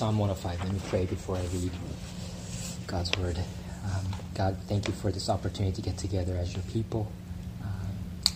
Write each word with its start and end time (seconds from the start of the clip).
Psalm 0.00 0.16
105. 0.16 0.64
Let 0.64 0.72
me 0.72 0.80
pray 0.88 1.04
before 1.04 1.36
I 1.36 1.42
read 1.52 1.70
God's 2.86 3.14
word. 3.18 3.36
Um, 3.36 4.16
God, 4.34 4.56
thank 4.66 4.88
you 4.88 4.94
for 4.94 5.12
this 5.12 5.28
opportunity 5.28 5.76
to 5.76 5.82
get 5.82 5.98
together 5.98 6.38
as 6.38 6.54
your 6.54 6.62
people, 6.72 7.12
uh, 7.62 7.66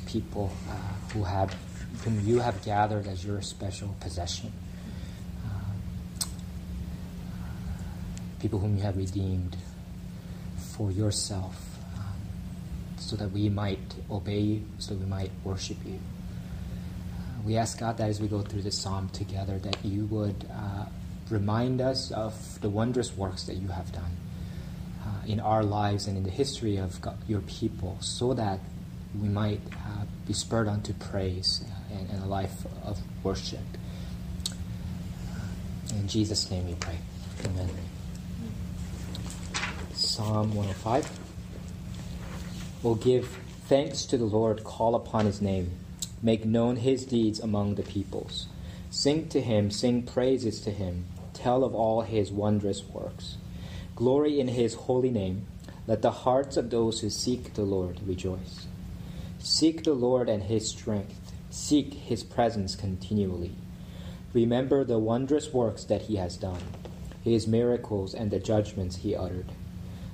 people 0.04 0.53
uh, 0.69 0.74
who 1.14 1.24
have, 1.24 1.56
whom 2.03 2.21
you 2.21 2.40
have 2.40 2.62
gathered 2.66 3.06
as 3.06 3.24
your 3.24 3.40
special 3.40 3.96
possession, 3.98 4.53
uh, 5.46 6.27
people 8.40 8.58
whom 8.58 8.76
you 8.76 8.83
have 8.83 8.99
redeemed 8.99 9.56
for 10.76 10.90
yourself, 10.90 11.78
um, 11.96 12.04
so 12.99 13.17
that 13.17 13.33
we 13.33 13.49
might 13.49 13.94
obey 14.10 14.40
you, 14.40 14.67
so 14.76 14.94
we 14.94 15.06
might 15.06 15.31
worship 15.44 15.78
you. 15.87 15.99
Uh, 17.15 17.41
we 17.42 17.56
ask 17.56 17.78
God 17.78 17.96
that 17.96 18.10
as 18.10 18.20
we 18.20 18.28
go 18.28 18.42
through 18.42 18.60
this 18.60 18.77
psalm 18.77 19.09
together, 19.15 19.59
that 19.60 19.83
you 19.83 20.05
would 20.05 20.46
uh, 20.52 20.84
remind 21.30 21.80
us 21.80 22.11
of 22.11 22.61
the 22.61 22.69
wondrous 22.69 23.17
works 23.17 23.45
that 23.45 23.55
you 23.55 23.69
have 23.69 23.91
done 23.93 24.17
uh, 25.05 25.27
in 25.27 25.41
our 25.41 25.62
lives 25.62 26.07
and 26.07 26.17
in 26.17 26.23
the 26.25 26.31
history 26.31 26.77
of 26.77 27.01
God, 27.01 27.17
your 27.27 27.41
people, 27.41 27.97
so 28.01 28.35
that 28.35 28.61
we 29.21 29.29
might 29.29 29.61
uh, 29.73 30.05
be 30.27 30.33
spurred 30.33 30.69
on 30.69 30.83
to 30.83 30.93
praise 30.95 31.65
uh, 31.67 31.95
and, 31.95 32.11
and, 32.11 32.23
a 32.23 32.27
life 32.27 32.67
of 32.84 32.98
worship. 33.23 33.61
Uh, 34.51 35.97
in 35.97 36.09
Jesus' 36.09 36.51
name 36.51 36.67
we 36.67 36.75
pray. 36.75 36.98
Amen. 37.45 37.70
Psalm 39.93 40.55
105. 40.55 41.20
Will 42.83 42.97
give 42.97 43.39
thanks 43.67 44.05
to 44.05 44.19
the 44.19 44.25
Lord, 44.25 44.62
call 44.62 44.95
upon 44.95 45.25
his 45.25 45.41
name, 45.41 45.70
make 46.23 46.45
known 46.45 46.77
his 46.77 47.06
deeds 47.06 47.41
among 47.41 47.77
the 47.77 47.83
peoples. 47.83 48.47
Sing 48.91 49.29
to 49.31 49.41
him, 49.41 49.70
sing 49.70 50.03
praises 50.03 50.61
to 50.61 50.70
him 50.70 51.06
tell 51.45 51.62
of 51.62 51.75
all 51.75 52.01
his 52.01 52.33
wondrous 52.33 52.83
works. 52.84 53.37
Glory 53.95 54.41
in 54.41 54.48
his 54.48 54.73
holy 54.73 55.11
name. 55.11 55.47
Let 55.87 56.00
the 56.00 56.11
hearts 56.11 56.56
of 56.56 56.70
those 56.70 57.00
who 57.00 57.11
seek 57.11 57.53
the 57.53 57.64
Lord 57.64 58.00
rejoice. 58.06 58.67
Seek 59.39 59.84
the 59.84 59.92
Lord 59.92 60.31
and 60.31 60.45
his 60.45 60.67
strength. 60.67 61.33
Seek 61.50 61.92
his 61.92 62.25
presence 62.25 62.75
continually. 62.75 63.55
Remember 64.33 64.84
the 64.84 64.98
wondrous 64.98 65.53
works 65.53 65.84
that 65.84 66.03
he 66.03 66.17
has 66.17 66.39
done, 66.39 66.62
his 67.22 67.47
miracles 67.47 68.15
and 68.15 68.31
the 68.31 68.39
judgments 68.39 68.97
he 68.97 69.15
uttered. 69.15 69.53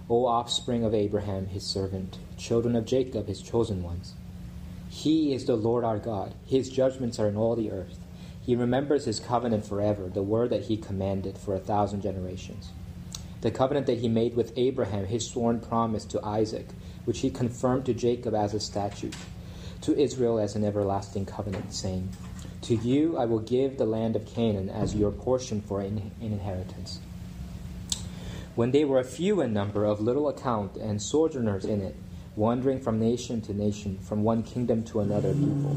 O 0.08 0.26
offspring 0.26 0.84
of 0.84 0.94
Abraham, 0.94 1.46
his 1.46 1.62
servant, 1.62 2.18
children 2.38 2.74
of 2.74 2.86
Jacob, 2.86 3.28
his 3.28 3.40
chosen 3.40 3.84
ones. 3.84 4.14
He 4.88 5.32
is 5.32 5.44
the 5.44 5.54
Lord 5.54 5.84
our 5.84 6.00
God. 6.00 6.34
His 6.44 6.68
judgments 6.68 7.20
are 7.20 7.28
in 7.28 7.36
all 7.36 7.54
the 7.54 7.70
earth. 7.70 8.00
He 8.42 8.56
remembers 8.56 9.04
his 9.04 9.20
covenant 9.20 9.66
forever, 9.66 10.08
the 10.08 10.22
word 10.22 10.50
that 10.50 10.64
he 10.64 10.76
commanded 10.76 11.36
for 11.36 11.54
a 11.54 11.60
thousand 11.60 12.02
generations. 12.02 12.70
The 13.42 13.50
covenant 13.50 13.86
that 13.86 13.98
he 13.98 14.08
made 14.08 14.34
with 14.34 14.52
Abraham, 14.56 15.06
his 15.06 15.26
sworn 15.26 15.60
promise 15.60 16.04
to 16.06 16.24
Isaac, 16.24 16.68
which 17.04 17.20
he 17.20 17.30
confirmed 17.30 17.86
to 17.86 17.94
Jacob 17.94 18.34
as 18.34 18.52
a 18.54 18.60
statute, 18.60 19.14
to 19.82 19.98
Israel 19.98 20.38
as 20.38 20.56
an 20.56 20.64
everlasting 20.64 21.26
covenant, 21.26 21.72
saying, 21.72 22.10
To 22.62 22.74
you 22.74 23.16
I 23.16 23.24
will 23.24 23.38
give 23.38 23.78
the 23.78 23.86
land 23.86 24.16
of 24.16 24.26
Canaan 24.26 24.68
as 24.68 24.94
your 24.94 25.10
portion 25.10 25.60
for 25.62 25.80
an 25.80 26.10
inheritance. 26.20 27.00
When 28.54 28.72
they 28.72 28.84
were 28.84 28.98
a 28.98 29.04
few 29.04 29.40
in 29.40 29.52
number, 29.52 29.84
of 29.84 30.00
little 30.00 30.28
account, 30.28 30.76
and 30.76 31.00
sojourners 31.00 31.64
in 31.64 31.80
it, 31.80 31.96
wandering 32.36 32.80
from 32.80 32.98
nation 32.98 33.40
to 33.42 33.54
nation, 33.54 33.98
from 33.98 34.22
one 34.22 34.42
kingdom 34.42 34.82
to 34.84 35.00
another 35.00 35.32
people, 35.32 35.76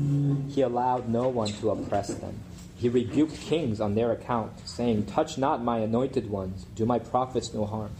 he 0.50 0.62
allowed 0.62 1.08
no 1.08 1.28
one 1.28 1.50
to 1.54 1.70
oppress 1.70 2.14
them. 2.16 2.40
He 2.84 2.90
rebuked 2.90 3.40
kings 3.40 3.80
on 3.80 3.96
their 3.96 4.12
account, 4.12 4.68
saying, 4.68 5.06
Touch 5.06 5.38
not 5.38 5.64
my 5.64 5.78
anointed 5.78 6.30
ones, 6.30 6.66
do 6.76 6.86
my 6.86 7.00
prophets 7.00 7.54
no 7.54 7.66
harm. 7.66 7.92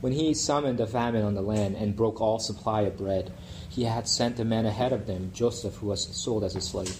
When 0.00 0.12
he 0.12 0.32
summoned 0.32 0.78
a 0.78 0.86
famine 0.86 1.24
on 1.24 1.34
the 1.34 1.42
land 1.42 1.74
and 1.74 1.96
broke 1.96 2.20
all 2.20 2.38
supply 2.38 2.82
of 2.82 2.96
bread, 2.96 3.32
he 3.68 3.82
had 3.82 4.06
sent 4.06 4.38
a 4.38 4.44
man 4.44 4.64
ahead 4.64 4.92
of 4.92 5.08
them, 5.08 5.32
Joseph, 5.34 5.78
who 5.78 5.88
was 5.88 6.06
sold 6.16 6.44
as 6.44 6.54
a 6.54 6.60
slave. 6.60 6.96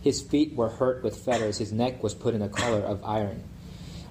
His 0.00 0.20
feet 0.20 0.54
were 0.54 0.68
hurt 0.68 1.02
with 1.02 1.16
fetters, 1.24 1.58
his 1.58 1.72
neck 1.72 2.04
was 2.04 2.14
put 2.14 2.36
in 2.36 2.42
a 2.42 2.48
collar 2.48 2.82
of 2.82 3.02
iron, 3.02 3.42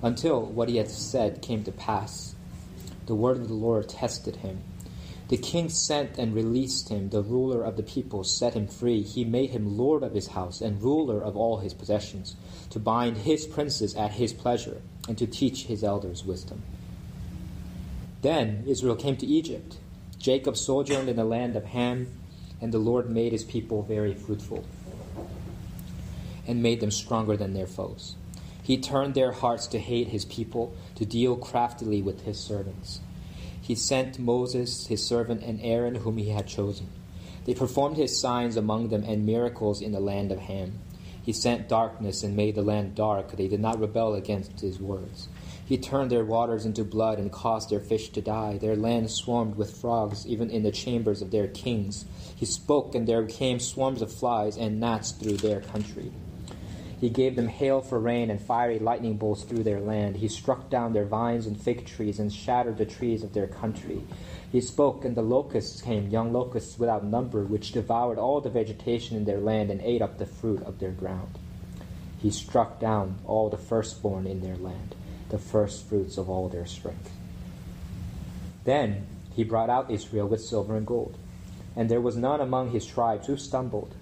until 0.01 0.41
what 0.41 0.67
he 0.67 0.75
had 0.75 0.89
said 0.91 1.41
came 1.41 1.63
to 1.63 1.71
pass. 1.71 2.35
The 3.05 3.15
word 3.15 3.37
of 3.37 3.47
the 3.47 3.53
Lord 3.53 3.87
tested 3.87 4.35
him 4.35 4.63
the 5.27 5.37
king 5.37 5.69
sent 5.69 6.17
and 6.17 6.33
released 6.33 6.89
him. 6.89 7.09
The 7.09 7.21
ruler 7.21 7.63
of 7.63 7.75
the 7.75 7.83
people 7.83 8.23
set 8.23 8.53
him 8.53 8.67
free. 8.67 9.01
He 9.01 9.25
made 9.25 9.49
him 9.49 9.77
lord 9.77 10.03
of 10.03 10.13
his 10.13 10.27
house 10.27 10.61
and 10.61 10.81
ruler 10.81 11.21
of 11.21 11.35
all 11.35 11.57
his 11.57 11.73
possessions, 11.73 12.35
to 12.69 12.79
bind 12.79 13.17
his 13.17 13.45
princes 13.45 13.95
at 13.95 14.13
his 14.13 14.31
pleasure, 14.31 14.81
and 15.07 15.17
to 15.17 15.27
teach 15.27 15.65
his 15.65 15.83
elders 15.83 16.23
wisdom. 16.23 16.61
Then 18.21 18.63
Israel 18.67 18.95
came 18.95 19.17
to 19.17 19.25
Egypt. 19.25 19.77
Jacob 20.17 20.55
sojourned 20.55 21.09
in 21.09 21.17
the 21.17 21.23
land 21.25 21.55
of 21.55 21.65
Ham, 21.65 22.07
and 22.61 22.73
the 22.73 22.79
Lord 22.79 23.09
made 23.09 23.33
his 23.33 23.43
people 23.43 23.83
very 23.83 24.13
fruitful 24.13 24.65
and 26.47 26.63
made 26.63 26.79
them 26.79 26.91
stronger 26.91 27.35
than 27.35 27.53
their 27.53 27.67
foes. 27.67 28.15
He 28.63 28.77
turned 28.77 29.13
their 29.13 29.33
hearts 29.33 29.67
to 29.67 29.79
hate 29.79 30.07
his 30.07 30.23
people, 30.25 30.73
to 30.95 31.05
deal 31.05 31.35
craftily 31.35 32.01
with 32.01 32.21
his 32.21 32.39
servants 32.39 33.01
he 33.67 33.75
sent 33.75 34.17
Moses, 34.17 34.87
his 34.87 35.05
servant, 35.05 35.43
and 35.43 35.59
Aaron, 35.61 35.95
whom 35.95 36.15
he 36.15 36.29
had 36.29 36.47
chosen. 36.47 36.87
They 37.43 37.53
performed 37.53 37.97
his 37.97 38.17
signs 38.17 38.55
among 38.55 38.87
them 38.87 39.03
and 39.03 39.25
miracles 39.25 39.81
in 39.81 39.91
the 39.91 39.99
land 39.99 40.31
of 40.31 40.39
Ham. 40.39 40.79
He 41.21 41.33
sent 41.33 41.67
darkness 41.67 42.23
and 42.23 42.33
made 42.33 42.55
the 42.55 42.61
land 42.61 42.95
dark. 42.95 43.35
They 43.35 43.49
did 43.49 43.59
not 43.59 43.81
rebel 43.81 44.15
against 44.15 44.61
his 44.61 44.79
words. 44.79 45.27
He 45.65 45.77
turned 45.77 46.09
their 46.09 46.23
waters 46.23 46.65
into 46.65 46.85
blood 46.85 47.19
and 47.19 47.29
caused 47.29 47.69
their 47.69 47.81
fish 47.81 48.07
to 48.11 48.21
die. 48.21 48.57
Their 48.57 48.77
land 48.77 49.11
swarmed 49.11 49.55
with 49.57 49.75
frogs, 49.75 50.25
even 50.25 50.49
in 50.49 50.63
the 50.63 50.71
chambers 50.71 51.21
of 51.21 51.31
their 51.31 51.49
kings. 51.49 52.05
He 52.37 52.45
spoke, 52.45 52.95
and 52.95 53.05
there 53.05 53.25
came 53.25 53.59
swarms 53.59 54.01
of 54.01 54.13
flies 54.13 54.55
and 54.55 54.79
gnats 54.79 55.11
through 55.11 55.37
their 55.37 55.59
country. 55.59 56.13
He 56.99 57.09
gave 57.09 57.35
them 57.35 57.47
hail 57.47 57.81
for 57.81 57.99
rain 57.99 58.31
and 58.31 58.41
fiery 58.41 58.79
lightning 58.79 59.17
bolts 59.17 59.43
through 59.43 59.63
their 59.63 59.79
land. 59.79 60.17
He 60.17 60.27
struck 60.27 60.69
down 60.69 60.93
their 60.93 61.05
vines 61.05 61.45
and 61.45 61.59
fig 61.59 61.85
trees 61.85 62.19
and 62.19 62.33
shattered 62.33 62.77
the 62.77 62.85
trees 62.85 63.23
of 63.23 63.33
their 63.33 63.45
country. 63.45 64.01
He 64.51 64.61
spoke, 64.61 65.05
and 65.05 65.15
the 65.15 65.21
locusts 65.21 65.81
came, 65.81 66.09
young 66.09 66.33
locusts 66.33 66.79
without 66.79 67.03
number, 67.03 67.43
which 67.43 67.71
devoured 67.71 68.17
all 68.17 68.41
the 68.41 68.49
vegetation 68.49 69.15
in 69.15 69.25
their 69.25 69.39
land 69.39 69.69
and 69.69 69.79
ate 69.81 70.01
up 70.01 70.17
the 70.17 70.25
fruit 70.25 70.63
of 70.63 70.79
their 70.79 70.91
ground. 70.91 71.37
He 72.17 72.31
struck 72.31 72.79
down 72.79 73.19
all 73.25 73.49
the 73.49 73.57
firstborn 73.57 74.25
in 74.25 74.41
their 74.41 74.57
land, 74.57 74.95
the 75.29 75.37
firstfruits 75.37 76.17
of 76.17 76.31
all 76.31 76.49
their 76.49 76.65
strength. 76.65 77.11
Then 78.63 79.05
he 79.35 79.43
brought 79.43 79.69
out 79.69 79.91
Israel 79.91 80.27
with 80.27 80.41
silver 80.41 80.75
and 80.75 80.87
gold, 80.87 81.15
and 81.75 81.89
there 81.89 82.01
was 82.01 82.15
none 82.17 82.41
among 82.41 82.71
his 82.71 82.87
tribes 82.87 83.27
who 83.27 83.37
stumbled 83.37 83.93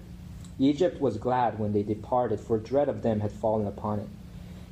Egypt 0.58 1.00
was 1.00 1.18
glad 1.18 1.58
when 1.58 1.72
they 1.72 1.82
departed, 1.82 2.40
for 2.40 2.58
dread 2.58 2.88
of 2.88 3.02
them 3.02 3.20
had 3.20 3.32
fallen 3.32 3.66
upon 3.66 4.00
it. 4.00 4.08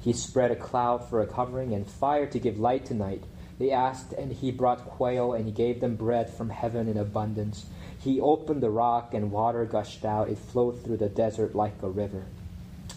He 0.01 0.13
spread 0.13 0.51
a 0.51 0.57
cloud 0.57 1.09
for 1.09 1.21
a 1.21 1.27
covering, 1.27 1.75
and 1.75 1.87
fire 1.87 2.27
to 2.27 2.39
give 2.39 2.59
light 2.59 2.87
to 2.87 2.95
night. 2.95 3.23
They 3.59 3.71
asked, 3.71 4.13
and 4.13 4.33
he 4.33 4.51
brought 4.51 4.87
quail, 4.87 5.33
and 5.33 5.45
he 5.45 5.53
gave 5.53 5.81
them 5.81 5.97
bread 5.97 6.31
from 6.31 6.51
heaven 6.51 6.89
in 6.89 6.97
abundance. 6.97 7.67
He 7.99 8.21
opened 8.21 8.63
the 8.63 8.71
rock, 8.71 9.15
and 9.15 9.31
water 9.31 9.65
gushed 9.65 10.05
out. 10.05 10.29
It 10.29 10.39
flowed 10.39 10.83
through 10.83 10.99
the 10.99 11.09
desert 11.09 11.55
like 11.55 11.83
a 11.83 11.89
river. 11.89 12.25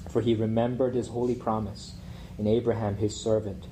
For 0.09 0.21
he 0.21 0.35
remembered 0.35 0.95
his 0.95 1.09
holy 1.09 1.35
promise 1.35 1.93
in 2.37 2.47
Abraham 2.47 2.95
his 2.95 3.21
servant. 3.21 3.65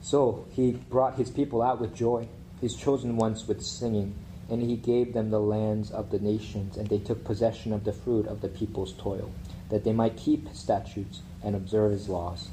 So 0.00 0.46
he 0.50 0.72
brought 0.72 1.16
his 1.16 1.30
people 1.30 1.62
out 1.62 1.80
with 1.80 1.94
joy, 1.94 2.28
his 2.60 2.74
chosen 2.74 3.16
ones 3.16 3.46
with 3.46 3.62
singing 3.62 4.14
and 4.48 4.62
he 4.62 4.76
gave 4.76 5.12
them 5.12 5.30
the 5.30 5.40
lands 5.40 5.90
of 5.90 6.10
the 6.10 6.18
nations, 6.18 6.76
and 6.76 6.88
they 6.88 6.98
took 6.98 7.24
possession 7.24 7.72
of 7.72 7.84
the 7.84 7.92
fruit 7.92 8.26
of 8.26 8.40
the 8.40 8.48
people's 8.48 8.92
toil, 8.92 9.30
that 9.70 9.84
they 9.84 9.92
might 9.92 10.16
keep 10.16 10.48
his 10.48 10.58
statutes 10.58 11.22
and 11.42 11.56
observe 11.56 11.92
his 11.92 12.08
laws. 12.08 12.48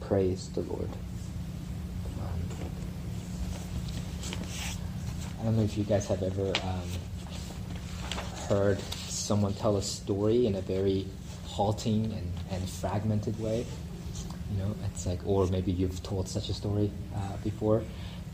Praise 0.00 0.48
the 0.50 0.60
Lord. 0.60 0.88
I 5.40 5.44
don't 5.44 5.56
know 5.56 5.62
if 5.62 5.78
you 5.78 5.84
guys 5.84 6.06
have 6.08 6.22
ever 6.22 6.52
um, 6.64 6.90
heard 8.48 8.80
someone 8.80 9.54
tell 9.54 9.76
a 9.76 9.82
story 9.82 10.46
in 10.46 10.56
a 10.56 10.60
very 10.60 11.06
halting 11.46 12.06
and, 12.06 12.32
and 12.50 12.68
fragmented 12.68 13.38
way. 13.40 13.64
You 14.50 14.58
know, 14.58 14.74
it's 14.86 15.06
like, 15.06 15.20
or 15.24 15.46
maybe 15.46 15.70
you've 15.70 16.02
told 16.02 16.28
such 16.28 16.48
a 16.48 16.54
story 16.54 16.90
uh, 17.14 17.36
before 17.44 17.82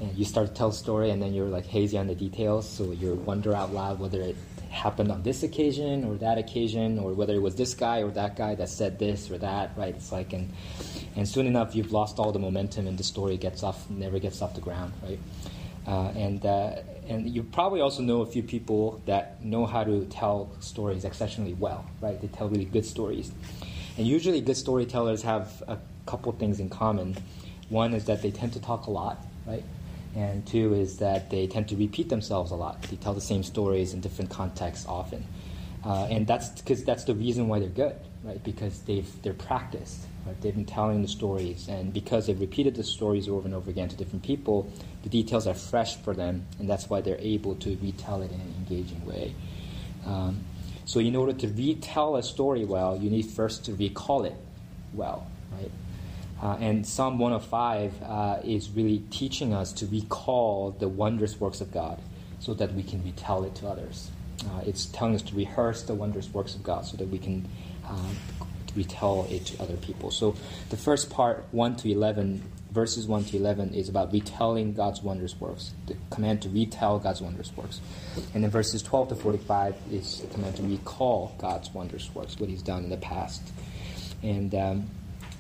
and 0.01 0.17
you 0.17 0.25
start 0.25 0.49
to 0.49 0.55
tell 0.55 0.69
a 0.69 0.73
story 0.73 1.11
and 1.11 1.23
then 1.23 1.33
you're 1.35 1.49
like 1.49 1.67
hazy 1.67 1.97
on 1.99 2.07
the 2.07 2.15
details 2.15 2.69
so 2.69 2.93
you 2.93 3.15
wonder 3.15 3.55
out 3.55 3.73
loud 3.73 3.99
whether 3.99 4.21
it 4.21 4.37
happened 4.71 5.11
on 5.11 5.23
this 5.23 5.43
occasion 5.45 6.05
or 6.05 6.17
that 6.17 6.37
occasion 6.37 6.99
or 6.99 7.13
whether 7.13 7.35
it 7.35 7.43
was 7.43 7.55
this 7.55 7.75
guy 7.75 8.03
or 8.03 8.11
that 8.11 8.37
guy 8.37 8.55
that 8.55 8.69
said 8.69 8.99
this 8.99 9.31
or 9.31 9.39
that 9.39 9.71
right 9.77 9.95
it's 9.95 10.11
like 10.11 10.33
and 10.33 10.53
and 11.17 11.29
soon 11.29 11.47
enough 11.47 11.75
you've 11.77 11.93
lost 11.93 12.19
all 12.19 12.33
the 12.33 12.39
momentum 12.39 12.89
and 12.89 12.99
the 12.99 13.05
story 13.05 13.37
gets 13.37 13.63
off 13.63 13.89
never 13.89 14.19
gets 14.19 14.43
off 14.43 14.55
the 14.55 14.61
ground 14.61 14.93
right 15.03 15.21
uh, 15.87 16.09
and 16.17 16.45
uh, 16.47 16.77
and 17.07 17.29
you 17.29 17.43
probably 17.43 17.81
also 17.81 18.03
know 18.03 18.23
a 18.23 18.27
few 18.27 18.43
people 18.43 19.01
that 19.07 19.45
know 19.45 19.67
how 19.67 19.85
to 19.85 20.07
tell 20.07 20.51
stories 20.61 21.05
exceptionally 21.05 21.55
well 21.55 21.85
right 22.01 22.21
they 22.21 22.27
tell 22.29 22.49
really 22.49 22.65
good 22.65 22.85
stories 22.85 23.33
And 23.97 24.07
usually, 24.07 24.41
good 24.41 24.57
storytellers 24.57 25.23
have 25.23 25.63
a 25.69 25.79
couple 26.07 26.33
things 26.33 26.59
in 26.59 26.69
common. 26.69 27.17
One 27.69 27.95
is 27.95 28.07
that 28.07 28.23
they 28.23 28.31
tend 28.31 28.53
to 28.55 28.61
talk 28.61 28.87
a 28.87 28.91
lot, 28.91 29.25
right? 29.47 29.63
And 30.17 30.47
two 30.47 30.75
is 30.75 30.99
that 30.99 31.31
they 31.31 31.47
tend 31.47 31.69
to 31.69 31.77
repeat 31.77 32.09
themselves 32.09 32.53
a 32.53 32.55
lot. 32.55 32.83
They 32.83 32.97
tell 32.97 33.15
the 33.15 33.21
same 33.21 33.43
stories 33.43 33.95
in 33.95 34.01
different 34.01 34.31
contexts 34.31 34.87
often. 34.87 35.25
Uh, 35.85 36.07
and 36.11 36.27
that's 36.27 36.49
because 36.49 36.85
that's 36.85 37.05
the 37.05 37.15
reason 37.15 37.49
why 37.49 37.59
they're 37.59 37.69
good, 37.69 37.97
right? 38.23 38.43
Because 38.43 38.81
they've 38.83 39.23
they're 39.23 39.35
practiced, 39.35 40.01
right? 40.25 40.41
They've 40.41 40.55
been 40.55 40.65
telling 40.65 41.03
the 41.03 41.09
stories, 41.09 41.69
and 41.69 41.93
because 41.93 42.27
they've 42.27 42.41
repeated 42.41 42.75
the 42.75 42.85
stories 42.85 43.29
over 43.29 43.45
and 43.45 43.55
over 43.55 43.69
again 43.69 43.91
to 43.91 43.97
different 43.97 44.25
people, 44.25 44.71
the 45.03 45.11
details 45.11 45.47
are 45.47 45.53
fresh 45.55 45.97
for 45.97 46.15
them, 46.15 46.47
and 46.59 46.71
that's 46.71 46.89
why 46.89 47.03
they're 47.03 47.19
able 47.19 47.55
to 47.57 47.77
retell 47.83 48.23
it 48.23 48.33
in 48.33 48.41
an 48.41 48.55
engaging 48.59 49.05
way. 49.05 49.35
Um, 50.07 50.45
so, 50.87 51.01
in 51.01 51.17
order 51.17 51.35
to 51.35 51.49
retell 51.49 52.17
a 52.17 52.23
story 52.23 52.65
well, 52.65 52.97
you 52.97 53.11
need 53.11 53.27
first 53.27 53.67
to 53.67 53.75
recall 53.75 54.25
it 54.25 54.37
well, 54.95 55.27
right? 55.53 55.71
Uh, 56.45 56.59
and 56.61 56.87
Psalm 56.87 57.19
105 57.19 58.03
uh, 58.03 58.39
is 58.45 58.69
really 58.71 58.99
teaching 59.09 59.55
us 59.55 59.73
to 59.73 59.87
recall 59.87 60.73
the 60.79 60.87
wondrous 60.87 61.41
works 61.41 61.63
of 61.63 61.73
God 61.73 61.99
so 62.39 62.53
that 62.53 62.75
we 62.75 62.83
can 62.83 63.03
retell 63.03 63.45
it 63.45 63.55
to 63.57 63.67
others. 63.67 64.11
Uh, 64.45 64.61
it's 64.67 64.85
telling 64.87 65.15
us 65.15 65.23
to 65.23 65.35
rehearse 65.35 65.85
the 65.85 65.95
wondrous 65.95 66.29
works 66.35 66.55
of 66.55 66.63
God 66.63 66.85
so 66.85 66.99
that 66.99 67.09
we 67.09 67.19
can 67.19 67.49
uh, 67.87 67.97
retell 68.77 69.27
it 69.31 69.47
to 69.47 69.63
other 69.63 69.77
people. 69.79 70.11
So 70.11 70.37
the 70.69 70.77
first 70.77 71.09
part, 71.09 71.47
1 71.53 71.77
to 71.77 71.91
11, 71.91 72.43
verses 72.73 73.07
1 73.07 73.25
to 73.27 73.39
11, 73.39 73.73
is 73.73 73.89
about 73.89 74.13
retelling 74.13 74.75
God's 74.75 75.03
wondrous 75.03 75.41
works, 75.41 75.73
the 75.87 75.97
command 76.11 76.43
to 76.43 76.51
retell 76.51 76.99
God's 76.99 77.23
wondrous 77.23 77.57
works. 77.57 77.81
And 78.35 78.45
then 78.45 78.51
verses 78.51 78.83
12 78.83 79.11
to 79.11 79.15
45 79.15 79.77
is 79.91 80.21
the 80.21 80.27
command 80.27 80.57
to 80.57 80.63
recall 80.63 81.35
God's 81.39 81.73
wondrous 81.73 82.15
works, 82.15 82.39
what 82.39 82.51
He's 82.51 82.63
done 82.63 82.85
in 82.85 82.91
the 82.91 82.99
past. 82.99 83.41
And 84.23 84.55
um, 84.55 84.91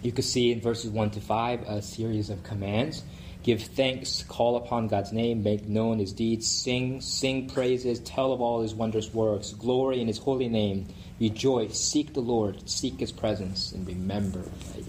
you 0.04 0.12
can 0.12 0.22
see 0.22 0.52
in 0.52 0.60
verses 0.60 0.90
1 0.90 1.10
to 1.12 1.20
5 1.20 1.62
a 1.62 1.82
series 1.82 2.30
of 2.30 2.42
commands 2.42 3.02
give 3.42 3.62
thanks, 3.62 4.22
call 4.22 4.56
upon 4.56 4.88
God's 4.88 5.12
name, 5.12 5.42
make 5.42 5.68
known 5.68 5.98
his 5.98 6.12
deeds, 6.12 6.46
sing, 6.46 7.00
sing 7.02 7.48
praises, 7.48 8.00
tell 8.00 8.32
of 8.32 8.40
all 8.40 8.62
his 8.62 8.74
wondrous 8.74 9.12
works, 9.12 9.52
glory 9.52 10.00
in 10.00 10.06
his 10.06 10.16
holy 10.18 10.48
name, 10.48 10.86
rejoice, 11.20 11.78
seek 11.78 12.14
the 12.14 12.20
Lord, 12.20 12.68
seek 12.68 13.00
his 13.00 13.12
presence, 13.12 13.72
and 13.72 13.86
remember. 13.86 14.38
Right? 14.38 14.84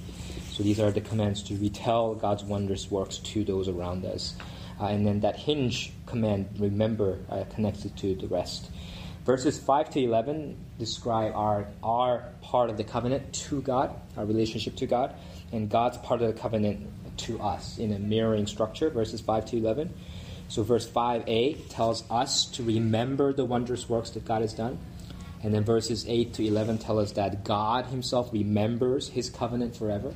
So 0.52 0.64
these 0.64 0.80
are 0.80 0.90
the 0.90 1.02
commands 1.02 1.44
to 1.44 1.56
retell 1.58 2.16
God's 2.16 2.46
wondrous 2.46 2.90
works 2.90 3.18
to 3.18 3.44
those 3.44 3.68
around 3.68 4.06
us. 4.06 4.36
Uh, 4.80 4.86
and 4.86 5.06
then 5.06 5.20
that 5.20 5.36
hinge 5.36 5.92
command, 6.06 6.48
remember, 6.58 7.20
uh, 7.30 7.44
connected 7.54 7.96
to 7.98 8.16
the 8.16 8.28
rest. 8.28 8.70
Verses 9.26 9.58
5 9.58 9.90
to 9.90 10.00
11 10.02 10.56
describe 10.78 11.34
our, 11.34 11.68
our 11.82 12.30
part 12.44 12.70
of 12.70 12.78
the 12.78 12.84
covenant 12.84 13.34
to 13.34 13.60
God, 13.64 14.00
our 14.16 14.24
relationship 14.24 14.76
to 14.76 14.86
God, 14.86 15.16
and 15.52 15.68
God's 15.68 15.98
part 15.98 16.22
of 16.22 16.28
the 16.28 16.40
covenant 16.40 16.86
to 17.18 17.42
us 17.42 17.80
in 17.80 17.92
a 17.92 17.98
mirroring 17.98 18.46
structure, 18.46 18.92
verses 18.92 19.22
5 19.22 19.46
to 19.48 19.58
11. 19.58 19.92
So, 20.48 20.62
verse 20.62 20.88
5a 20.88 21.70
tells 21.70 22.04
us 22.12 22.46
to 22.52 22.64
remember 22.64 23.34
the 23.34 23.46
wondrous 23.46 23.90
works 23.90 24.12
that 24.12 24.26
God 24.26 24.42
has 24.42 24.54
done. 24.54 24.78
And 25.42 25.52
then 25.52 25.64
verses 25.64 26.06
8 26.08 26.36
to 26.36 26.46
11 26.46 26.78
tell 26.78 27.00
us 27.00 27.14
that 27.14 27.44
God 27.44 27.88
Himself 27.88 28.32
remembers 28.32 29.10
His 29.10 29.32
covenant 29.32 29.76
forever. 29.76 30.14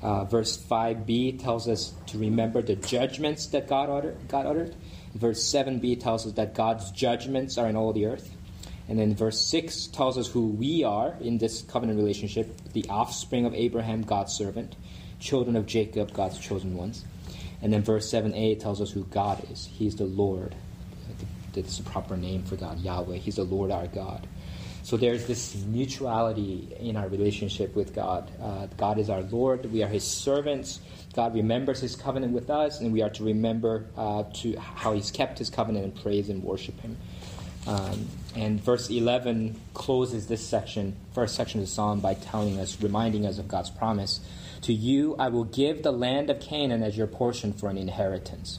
Uh, 0.00 0.24
verse 0.24 0.56
5b 0.56 1.42
tells 1.42 1.68
us 1.68 1.92
to 2.06 2.18
remember 2.18 2.62
the 2.62 2.76
judgments 2.76 3.46
that 3.48 3.68
God 3.68 3.88
God 4.28 4.46
uttered. 4.46 4.74
Verse 5.14 5.42
7b 5.52 6.00
tells 6.00 6.26
us 6.26 6.32
that 6.34 6.54
God's 6.54 6.90
judgments 6.92 7.58
are 7.58 7.66
in 7.66 7.76
all 7.76 7.92
the 7.92 8.06
earth. 8.06 8.36
And 8.88 8.98
then 8.98 9.14
verse 9.14 9.40
6 9.40 9.88
tells 9.88 10.16
us 10.16 10.26
who 10.26 10.48
we 10.48 10.82
are 10.82 11.14
in 11.20 11.38
this 11.38 11.62
covenant 11.62 11.98
relationship 11.98 12.56
the 12.72 12.86
offspring 12.88 13.44
of 13.44 13.54
Abraham, 13.54 14.02
God's 14.02 14.32
servant 14.32 14.76
children 15.20 15.56
of 15.56 15.66
Jacob, 15.66 16.12
God's 16.12 16.38
chosen 16.38 16.76
ones. 16.76 17.04
And 17.60 17.72
then 17.72 17.82
verse 17.82 18.10
7a 18.10 18.60
tells 18.60 18.80
us 18.80 18.90
who 18.90 19.04
God 19.04 19.44
is. 19.50 19.66
He's 19.66 19.96
the 19.96 20.04
Lord. 20.04 20.54
That's 21.52 21.78
the 21.78 21.90
proper 21.90 22.16
name 22.16 22.44
for 22.44 22.56
God, 22.56 22.78
Yahweh. 22.80 23.16
He's 23.16 23.36
the 23.36 23.44
Lord 23.44 23.70
our 23.70 23.88
God. 23.88 24.26
So 24.82 24.96
there's 24.96 25.26
this 25.26 25.54
mutuality 25.66 26.74
in 26.78 26.96
our 26.96 27.08
relationship 27.08 27.74
with 27.74 27.94
God. 27.94 28.30
Uh, 28.40 28.68
God 28.76 28.98
is 28.98 29.10
our 29.10 29.22
Lord. 29.22 29.70
We 29.70 29.82
are 29.82 29.88
His 29.88 30.04
servants. 30.04 30.80
God 31.14 31.34
remembers 31.34 31.80
His 31.80 31.96
covenant 31.96 32.32
with 32.32 32.48
us, 32.48 32.80
and 32.80 32.92
we 32.92 33.02
are 33.02 33.10
to 33.10 33.24
remember 33.24 33.86
uh, 33.96 34.24
to 34.34 34.56
how 34.56 34.94
He's 34.94 35.10
kept 35.10 35.38
His 35.38 35.50
covenant 35.50 35.84
and 35.84 35.94
praise 35.94 36.30
and 36.30 36.42
worship 36.42 36.80
Him. 36.80 36.96
Um, 37.66 38.08
and 38.34 38.60
verse 38.60 38.88
11 38.88 39.60
closes 39.74 40.26
this 40.26 40.46
section, 40.46 40.96
first 41.12 41.34
section 41.34 41.60
of 41.60 41.66
the 41.66 41.72
psalm, 41.72 42.00
by 42.00 42.14
telling 42.14 42.58
us, 42.58 42.80
reminding 42.80 43.26
us 43.26 43.38
of 43.38 43.48
God's 43.48 43.70
promise 43.70 44.20
to 44.62 44.72
you 44.72 45.14
I 45.18 45.28
will 45.28 45.44
give 45.44 45.82
the 45.82 45.92
land 45.92 46.30
of 46.30 46.40
Canaan 46.40 46.82
as 46.82 46.96
your 46.96 47.06
portion 47.06 47.52
for 47.52 47.68
an 47.68 47.78
inheritance. 47.78 48.58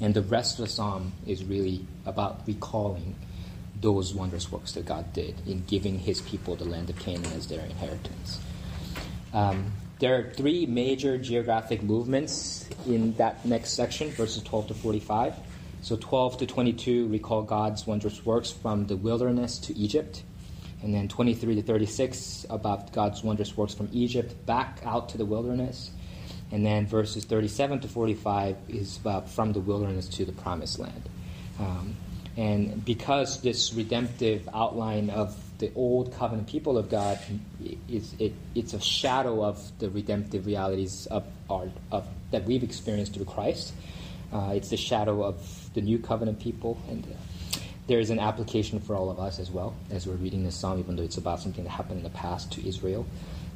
And 0.00 0.14
the 0.14 0.22
rest 0.22 0.58
of 0.58 0.66
the 0.66 0.70
psalm 0.70 1.12
is 1.26 1.44
really 1.44 1.84
about 2.06 2.42
recalling 2.46 3.16
those 3.80 4.14
wondrous 4.14 4.50
works 4.50 4.72
that 4.72 4.86
God 4.86 5.12
did 5.12 5.34
in 5.46 5.64
giving 5.66 5.98
his 5.98 6.20
people 6.20 6.56
the 6.56 6.64
land 6.64 6.90
of 6.90 6.98
Canaan 6.98 7.32
as 7.32 7.46
their 7.48 7.64
inheritance. 7.64 8.40
Um, 9.32 9.72
there 9.98 10.16
are 10.16 10.32
three 10.32 10.66
major 10.66 11.18
geographic 11.18 11.82
movements 11.82 12.68
in 12.86 13.14
that 13.14 13.44
next 13.44 13.70
section, 13.70 14.10
verses 14.10 14.42
12 14.44 14.68
to 14.68 14.74
45. 14.74 15.34
So 15.80 15.96
12 15.96 16.38
to 16.38 16.46
22 16.46 17.08
recall 17.08 17.42
God's 17.42 17.86
wondrous 17.86 18.24
works 18.24 18.50
from 18.50 18.86
the 18.86 18.96
wilderness 18.96 19.58
to 19.60 19.76
Egypt 19.76 20.22
and 20.82 20.94
then 20.94 21.08
23 21.08 21.56
to 21.56 21.62
36 21.62 22.46
about 22.50 22.92
God's 22.92 23.22
wondrous 23.22 23.56
works 23.56 23.74
from 23.74 23.88
Egypt 23.92 24.34
back 24.46 24.80
out 24.84 25.08
to 25.10 25.18
the 25.18 25.24
wilderness. 25.24 25.90
And 26.50 26.64
then 26.64 26.86
verses 26.86 27.24
37 27.24 27.80
to 27.80 27.88
45 27.88 28.56
is 28.68 28.96
about 28.96 29.28
from 29.28 29.52
the 29.52 29.60
wilderness 29.60 30.08
to 30.10 30.24
the 30.24 30.32
promised 30.32 30.78
land. 30.78 31.08
Um, 31.58 31.96
and 32.36 32.84
because 32.84 33.40
this 33.42 33.74
redemptive 33.74 34.48
outline 34.54 35.10
of 35.10 35.36
the 35.58 35.72
old 35.74 36.14
covenant 36.14 36.46
people 36.46 36.78
of 36.78 36.88
God 36.88 37.18
is 37.88 38.14
it, 38.20 38.32
it's 38.54 38.74
a 38.74 38.80
shadow 38.80 39.44
of 39.44 39.76
the 39.80 39.90
redemptive 39.90 40.46
realities 40.46 41.06
of 41.06 41.24
our 41.50 41.68
of 41.90 42.06
that 42.30 42.44
we've 42.44 42.62
experienced 42.62 43.14
through 43.14 43.24
Christ. 43.24 43.72
Uh, 44.32 44.52
it's 44.54 44.68
the 44.68 44.76
shadow 44.76 45.24
of 45.24 45.70
the 45.74 45.80
new 45.80 45.98
covenant 45.98 46.40
people, 46.40 46.80
and 46.88 47.04
uh, 47.04 47.58
there 47.86 48.00
is 48.00 48.10
an 48.10 48.18
application 48.18 48.80
for 48.80 48.94
all 48.94 49.10
of 49.10 49.18
us 49.18 49.38
as 49.38 49.50
well 49.50 49.74
as 49.90 50.06
we're 50.06 50.14
reading 50.14 50.44
this 50.44 50.56
psalm, 50.56 50.78
even 50.78 50.96
though 50.96 51.02
it's 51.02 51.16
about 51.16 51.40
something 51.40 51.64
that 51.64 51.70
happened 51.70 51.98
in 51.98 52.04
the 52.04 52.10
past 52.10 52.52
to 52.52 52.68
Israel. 52.68 53.06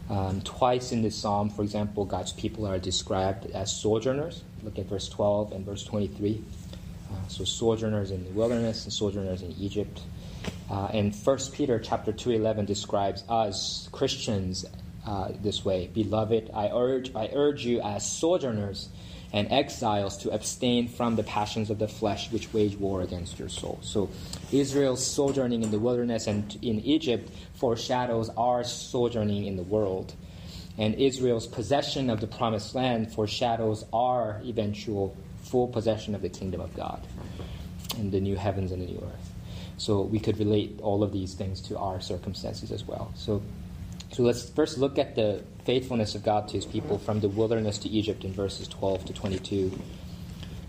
Um, 0.09 0.41
twice 0.43 0.93
in 0.93 1.03
this 1.03 1.17
psalm, 1.17 1.51
for 1.51 1.63
example, 1.63 2.05
God's 2.05 2.33
people 2.33 2.67
are 2.67 2.79
described 2.79 3.47
as 3.53 3.71
sojourners. 3.71 4.43
Look 4.63 4.79
at 4.79 4.87
verse 4.87 5.09
12 5.09 5.53
and 5.53 5.65
verse 5.65 5.85
23. 5.85 6.43
Uh, 7.11 7.29
so 7.29 7.45
sojourners 7.45 8.11
in 8.11 8.25
the 8.25 8.31
wilderness 8.31 8.85
and 8.85 8.93
sojourners 8.93 9.43
in 9.43 9.53
Egypt. 9.53 10.01
Uh, 10.71 10.89
and 10.93 11.15
1 11.15 11.39
Peter 11.53 11.79
chapter 11.79 12.13
2:11 12.13 12.67
describes 12.67 13.25
us 13.29 13.89
Christians 13.93 14.65
uh, 15.07 15.29
this 15.43 15.65
way: 15.65 15.89
Beloved, 15.93 16.51
I 16.55 16.69
urge 16.69 17.15
I 17.15 17.29
urge 17.33 17.65
you 17.65 17.81
as 17.81 18.09
sojourners 18.11 18.89
and 19.33 19.51
exiles 19.51 20.17
to 20.19 20.31
abstain 20.31 20.89
from 20.89 21.17
the 21.17 21.23
passions 21.23 21.71
of 21.71 21.79
the 21.79 21.89
flesh 21.89 22.31
which 22.31 22.53
wage 22.53 22.77
war 22.77 23.01
against 23.01 23.39
your 23.39 23.49
soul. 23.49 23.79
So 23.83 24.11
Israel's 24.51 25.05
sojourning 25.05 25.63
in 25.63 25.71
the 25.71 25.79
wilderness 25.79 26.27
and 26.27 26.59
in 26.63 26.81
Egypt 26.81 27.31
foreshadows 27.55 28.31
our 28.37 28.63
sojourning 28.65 29.47
in 29.47 29.57
the 29.57 29.63
world. 29.63 30.15
And 30.79 30.95
Israel's 30.95 31.47
possession 31.47 32.11
of 32.11 32.21
the 32.21 32.27
promised 32.27 32.75
land 32.75 33.13
foreshadows 33.13 33.85
our 33.93 34.41
eventual 34.45 35.17
full 35.43 35.69
possession 35.69 36.15
of 36.15 36.23
the 36.23 36.29
kingdom 36.29 36.61
of 36.61 36.75
God 36.75 37.07
and 37.97 38.13
the 38.13 38.21
new 38.21 38.37
heavens 38.37 38.73
and 38.73 38.83
the 38.83 38.87
new 38.87 38.99
earth. 38.99 39.33
So 39.79 40.03
we 40.03 40.21
could 40.21 40.39
relate 40.39 40.79
all 40.83 41.03
of 41.03 41.13
these 41.13 41.35
things 41.35 41.61
to 41.63 41.79
our 41.79 42.01
circumstances 42.01 42.71
as 42.71 42.85
well. 42.85 43.13
So 43.15 43.43
so 44.13 44.23
let's 44.25 44.51
first 44.51 44.77
look 44.77 44.99
at 44.99 45.15
the 45.15 45.43
faithfulness 45.65 46.15
of 46.15 46.25
God 46.25 46.49
to 46.49 46.55
his 46.55 46.67
people 46.67 46.99
from 46.99 47.21
the 47.21 47.29
wilderness 47.29 47.79
to 47.79 47.89
Egypt 47.89 48.25
in 48.25 48.33
verses 48.33 48.69
12 48.69 49.07
to 49.07 49.13
22. 49.13 49.79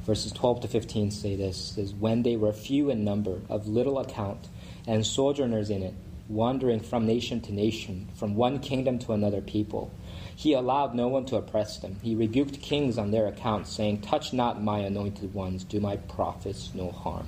Verses 0.06 0.32
12 0.32 0.62
to 0.62 0.68
15 0.68 1.12
say 1.12 1.36
this 1.36 1.74
says, 1.76 1.94
When 1.94 2.24
they 2.24 2.36
were 2.36 2.54
few 2.54 2.90
in 2.90 3.04
number, 3.04 3.42
of 3.50 3.68
little 3.68 4.00
account, 4.00 4.50
and 4.86 5.06
sojourners 5.06 5.70
in 5.70 5.82
it, 5.82 5.94
wandering 6.28 6.80
from 6.80 7.06
nation 7.06 7.42
to 7.42 7.54
nation, 7.54 8.10
from 8.16 8.36
one 8.36 8.60
kingdom 8.60 9.00
to 9.00 9.14
another 9.14 9.42
people, 9.42 9.92
he 10.36 10.54
allowed 10.54 10.94
no 10.94 11.08
one 11.08 11.26
to 11.26 11.38
oppress 11.38 11.78
them. 11.78 11.98
He 12.02 12.16
rebuked 12.16 12.62
kings 12.62 12.98
on 12.98 13.12
their 13.12 13.28
account, 13.28 13.68
saying, 13.68 14.02
Touch 14.02 14.34
not 14.34 14.62
my 14.62 14.80
anointed 14.80 15.34
ones, 15.34 15.64
do 15.64 15.80
my 15.80 15.98
prophets 15.98 16.72
no 16.74 16.92
harm. 16.92 17.28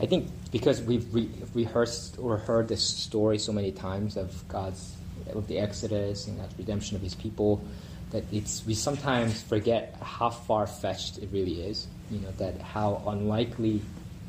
I 0.00 0.06
think 0.06 0.28
because 0.50 0.82
we've 0.82 1.12
re- 1.14 1.30
rehearsed 1.52 2.18
or 2.18 2.36
heard 2.38 2.68
this 2.68 2.82
story 2.82 3.38
so 3.38 3.52
many 3.52 3.70
times 3.70 4.16
of 4.16 4.46
God's 4.48 4.96
of 5.32 5.46
the 5.46 5.58
Exodus 5.58 6.26
and 6.26 6.38
God's 6.38 6.56
redemption 6.58 6.96
of 6.96 7.02
His 7.02 7.14
people, 7.14 7.64
that 8.10 8.24
it's 8.32 8.64
we 8.66 8.74
sometimes 8.74 9.42
forget 9.42 9.96
how 10.00 10.30
far 10.30 10.66
fetched 10.66 11.18
it 11.18 11.28
really 11.32 11.62
is. 11.62 11.86
You 12.10 12.20
know 12.20 12.30
that 12.38 12.60
how 12.60 13.02
unlikely 13.06 13.82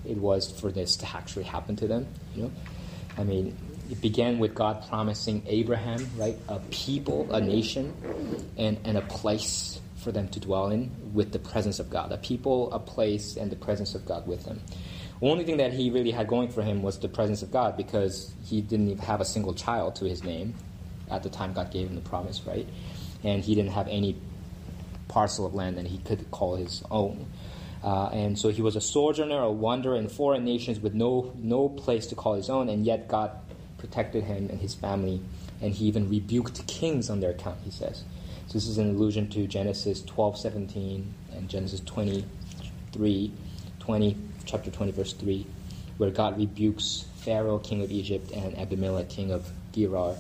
it 0.06 0.18
was 0.18 0.52
for 0.60 0.72
this 0.72 0.96
to 0.98 1.16
actually 1.16 1.44
happen 1.44 1.76
to 1.78 1.88
them. 1.88 2.08
You 2.36 2.44
know, 2.44 2.52
I 3.18 3.24
mean, 3.24 3.56
it 3.90 4.02
began 4.02 4.40
with 4.40 4.56
God 4.56 4.88
promising 4.88 5.44
Abraham, 5.46 6.10
right, 6.18 6.38
a 6.48 6.60
people, 6.72 7.32
a 7.32 7.42
nation, 7.42 7.94
and, 8.58 8.80
and 8.84 8.98
a 8.98 9.02
place 9.02 9.80
for 9.98 10.12
them 10.12 10.28
to 10.30 10.40
dwell 10.40 10.70
in 10.70 10.92
with 11.14 11.32
the 11.32 11.40
presence 11.40 11.80
of 11.80 11.90
God. 11.90 12.12
A 12.12 12.18
people, 12.18 12.72
a 12.74 12.80
place, 12.80 13.38
and 13.38 13.52
the 13.52 13.56
presence 13.56 13.96
of 13.96 14.06
God 14.06 14.28
with 14.28 14.46
them. 14.46 14.62
The 15.20 15.28
only 15.28 15.46
thing 15.46 15.58
that 15.58 15.74
he 15.74 15.90
really 15.90 16.12
had 16.12 16.28
going 16.28 16.50
for 16.50 16.62
him 16.62 16.84
was 16.84 17.00
the 17.00 17.08
presence 17.08 17.42
of 17.42 17.52
God 17.52 17.78
because 17.78 18.34
he 18.46 18.62
didn't 18.62 18.90
even 18.90 19.06
have 19.06 19.22
a 19.22 19.26
single 19.26 19.54
child 19.54 19.96
to 19.98 20.06
his 20.06 20.24
name 20.24 20.54
at 21.10 21.24
the 21.24 21.30
time 21.30 21.54
God 21.54 21.72
gave 21.72 21.88
him 21.88 21.96
the 21.96 22.02
promise, 22.02 22.42
right? 22.46 22.68
And 23.24 23.44
he 23.44 23.56
didn't 23.56 23.72
have 23.72 23.88
any 23.88 24.16
parcel 25.08 25.46
of 25.46 25.54
land 25.54 25.78
that 25.78 25.88
he 25.88 25.98
could 26.00 26.30
call 26.32 26.56
his 26.56 26.84
own. 26.92 27.26
Uh, 27.84 28.10
and 28.12 28.38
so 28.38 28.50
he 28.50 28.62
was 28.62 28.76
a 28.76 28.82
sojourner, 28.82 29.42
a 29.42 29.52
wanderer 29.52 29.96
in 29.96 30.10
foreign 30.10 30.44
nations 30.44 30.80
with 30.80 30.94
no, 30.94 31.32
no 31.38 31.70
place 31.70 32.08
to 32.08 32.16
call 32.16 32.34
his 32.34 32.50
own, 32.50 32.68
and 32.68 32.86
yet 32.86 33.08
God 33.08 33.32
protected 33.78 34.24
him 34.24 34.50
and 34.50 34.60
his 34.60 34.74
family, 34.74 35.22
and 35.62 35.74
he 35.74 35.86
even 35.86 36.10
rebuked 36.10 36.66
kings 36.66 37.10
on 37.10 37.20
their 37.20 37.32
account, 37.32 37.60
he 37.64 37.70
says. 37.70 38.04
So 38.48 38.54
this 38.54 38.68
is 38.68 38.80
an 38.80 38.90
allusion 38.90 39.30
to 39.30 39.46
Genesis 39.46 40.02
12, 40.04 40.38
17, 40.40 41.14
and 41.34 41.50
Genesis 41.50 41.80
23, 41.82 43.32
20, 43.80 44.18
chapter 44.46 44.72
20, 44.72 44.92
verse 44.92 45.14
3, 45.14 45.46
where 45.98 46.10
God 46.10 46.38
rebukes 46.38 47.06
Pharaoh, 47.18 47.60
king 47.60 47.84
of 47.84 47.92
Egypt, 47.92 48.32
and 48.32 48.58
Abimelech, 48.58 49.10
king 49.10 49.32
of 49.32 49.48
Gerar, 49.74 50.16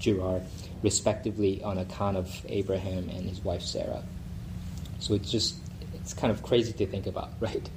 Gerar, 0.00 0.40
respectively, 0.82 1.62
on 1.62 1.78
account 1.78 2.16
of 2.16 2.44
Abraham 2.48 3.08
and 3.10 3.28
his 3.28 3.44
wife 3.44 3.62
Sarah. 3.62 4.02
So 4.98 5.14
it's 5.14 5.30
just 5.30 5.56
it's 5.94 6.12
kind 6.12 6.32
of 6.32 6.42
crazy 6.42 6.72
to 6.72 6.86
think 6.86 7.06
about, 7.06 7.30
right? 7.40 7.68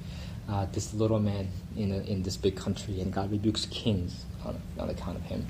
Uh, 0.48 0.66
this 0.72 0.92
little 0.92 1.20
man 1.20 1.48
in, 1.76 1.90
a, 1.90 1.98
in 2.00 2.22
this 2.22 2.36
big 2.36 2.56
country, 2.56 3.00
and 3.00 3.12
God 3.12 3.30
rebukes 3.30 3.66
kings 3.66 4.24
on, 4.44 4.60
on 4.78 4.90
account 4.90 5.16
of 5.16 5.22
him. 5.22 5.46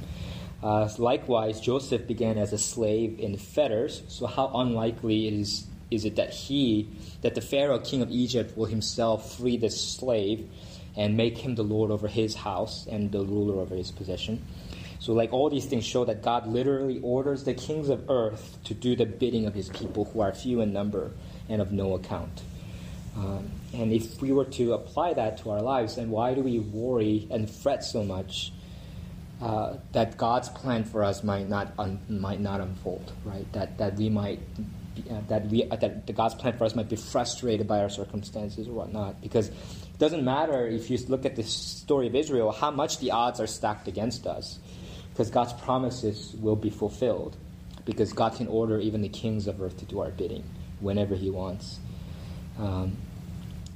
Uh, 0.62 0.88
likewise, 0.99 1.61
Joseph 1.61 2.07
began 2.07 2.38
as 2.38 2.52
a 2.52 2.59
slave 2.59 3.19
in 3.19 3.37
fetters. 3.37 4.02
So 4.09 4.26
how 4.26 4.50
unlikely 4.54 5.28
is 5.28 5.66
is 5.90 6.04
it 6.04 6.16
that 6.16 6.31
he, 6.31 6.88
that 7.21 7.35
the 7.35 7.40
Pharaoh, 7.40 7.78
king 7.78 8.02
of 8.02 8.11
Egypt, 8.11 8.57
will 8.57 8.66
himself 8.66 9.37
free 9.37 9.57
this 9.57 9.81
slave 9.81 10.49
and 10.97 11.16
make 11.16 11.38
him 11.38 11.54
the 11.54 11.62
lord 11.62 11.90
over 11.90 12.09
his 12.09 12.35
house 12.35 12.87
and 12.90 13.12
the 13.12 13.21
ruler 13.21 13.61
over 13.61 13.75
his 13.75 13.90
possession? 13.90 14.43
So, 15.04 15.12
like 15.12 15.34
all 15.34 15.50
these 15.50 15.66
things 15.66 15.84
show 15.84 16.06
that 16.06 16.23
God 16.23 16.46
literally 16.46 16.99
orders 17.02 17.44
the 17.44 17.52
kings 17.52 17.90
of 17.90 18.08
earth 18.08 18.56
to 18.64 18.73
do 18.73 18.96
the 18.96 19.04
bidding 19.04 19.44
of 19.44 19.52
his 19.52 19.68
people 19.68 20.06
who 20.06 20.20
are 20.20 20.32
few 20.32 20.62
in 20.62 20.73
number 20.73 21.11
and 21.46 21.61
of 21.61 21.73
no 21.73 21.92
account. 21.92 22.40
Um, 23.14 23.50
and 23.75 23.92
if 23.92 24.23
we 24.23 24.32
were 24.32 24.46
to 24.46 24.73
apply 24.73 25.12
that 25.12 25.37
to 25.42 25.50
our 25.50 25.61
lives, 25.61 25.96
then 25.96 26.08
why 26.08 26.32
do 26.32 26.40
we 26.40 26.58
worry 26.58 27.28
and 27.30 27.50
fret 27.50 27.84
so 27.84 28.02
much 28.02 28.50
uh, 29.42 29.76
that 29.92 30.16
God's 30.16 30.49
plan 30.49 30.84
for 30.84 31.04
us 31.04 31.23
might 31.23 31.50
not 31.50 31.75
un- 31.78 32.00
might 32.08 32.40
not 32.40 32.62
unfold, 32.62 33.12
right? 33.26 33.44
That 33.52 33.76
that 33.76 33.96
we 33.96 34.08
might 34.08 34.40
uh, 35.11 35.20
that 35.28 35.49
we 35.49 35.68
uh, 35.68 35.76
that 35.76 36.06
the 36.06 36.14
God's 36.14 36.34
plan 36.34 36.56
for 36.56 36.64
us 36.64 36.75
might 36.75 36.88
be 36.88 36.96
frustrated 36.96 37.68
by 37.68 37.80
our 37.80 37.90
circumstances 37.90 38.68
or 38.68 38.73
whatnot, 38.73 39.20
because 39.20 39.49
it 39.49 39.99
doesn't 39.99 40.25
matter 40.25 40.66
if 40.66 40.88
you 40.88 40.96
look 41.08 41.26
at 41.26 41.37
the 41.37 41.42
story 41.42 42.06
of 42.06 42.14
Israel 42.14 42.52
how 42.52 42.70
much 42.70 43.00
the 43.00 43.11
odds 43.11 43.38
are 43.38 43.46
stacked 43.46 43.87
against 43.87 44.26
us, 44.26 44.58
because 45.14 45.30
God's 45.30 45.52
promises 45.52 46.35
will 46.40 46.56
be 46.56 46.71
fulfilled, 46.71 47.37
because 47.85 48.12
God 48.12 48.35
can 48.35 48.49
order 48.49 48.80
even 48.80 49.00
the 49.00 49.09
kings 49.09 49.47
of 49.47 49.62
earth 49.62 49.76
to 49.78 49.85
do 49.85 50.00
our 50.00 50.11
bidding 50.11 50.42
whenever 50.80 51.14
He 51.14 51.30
wants. 51.30 51.78
Um, 52.59 52.97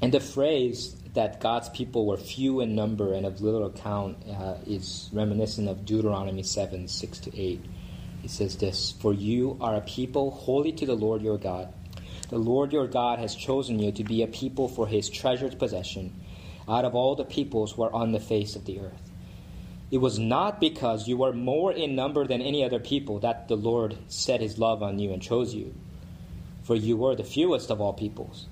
and 0.02 0.12
the 0.12 0.18
phrase 0.18 0.96
that 1.14 1.40
God's 1.40 1.68
people 1.68 2.06
were 2.06 2.16
few 2.16 2.60
in 2.60 2.74
number 2.74 3.14
and 3.14 3.24
of 3.24 3.40
little 3.40 3.66
account 3.66 4.18
uh, 4.28 4.54
is 4.66 5.10
reminiscent 5.12 5.68
of 5.68 5.84
Deuteronomy 5.84 6.42
7 6.42 6.88
6 6.88 7.18
to 7.20 7.40
8. 7.40 7.64
It 8.24 8.30
says 8.30 8.56
this 8.56 8.92
For 9.00 9.14
you 9.14 9.56
are 9.60 9.76
a 9.76 9.80
people 9.80 10.32
holy 10.32 10.72
to 10.72 10.86
the 10.86 10.96
Lord 10.96 11.22
your 11.22 11.38
God. 11.38 11.72
The 12.30 12.38
Lord 12.38 12.72
your 12.72 12.88
God 12.88 13.20
has 13.20 13.36
chosen 13.36 13.78
you 13.78 13.92
to 13.92 14.02
be 14.02 14.22
a 14.24 14.26
people 14.26 14.66
for 14.66 14.88
his 14.88 15.08
treasured 15.08 15.56
possession 15.56 16.14
out 16.68 16.84
of 16.84 16.96
all 16.96 17.14
the 17.14 17.24
peoples 17.24 17.72
who 17.72 17.82
are 17.82 17.92
on 17.92 18.10
the 18.10 18.20
face 18.20 18.56
of 18.56 18.64
the 18.64 18.80
earth. 18.80 19.07
It 19.90 19.98
was 19.98 20.18
not 20.18 20.60
because 20.60 21.08
you 21.08 21.16
were 21.16 21.32
more 21.32 21.72
in 21.72 21.94
number 21.94 22.26
than 22.26 22.42
any 22.42 22.62
other 22.62 22.78
people 22.78 23.20
that 23.20 23.48
the 23.48 23.56
Lord 23.56 23.96
set 24.08 24.40
his 24.40 24.58
love 24.58 24.82
on 24.82 24.98
you 24.98 25.12
and 25.12 25.22
chose 25.22 25.54
you, 25.54 25.74
for 26.62 26.74
you 26.74 26.96
were 26.96 27.16
the 27.16 27.24
fewest 27.24 27.70
of 27.70 27.80
all 27.80 27.94
peoples 27.94 28.46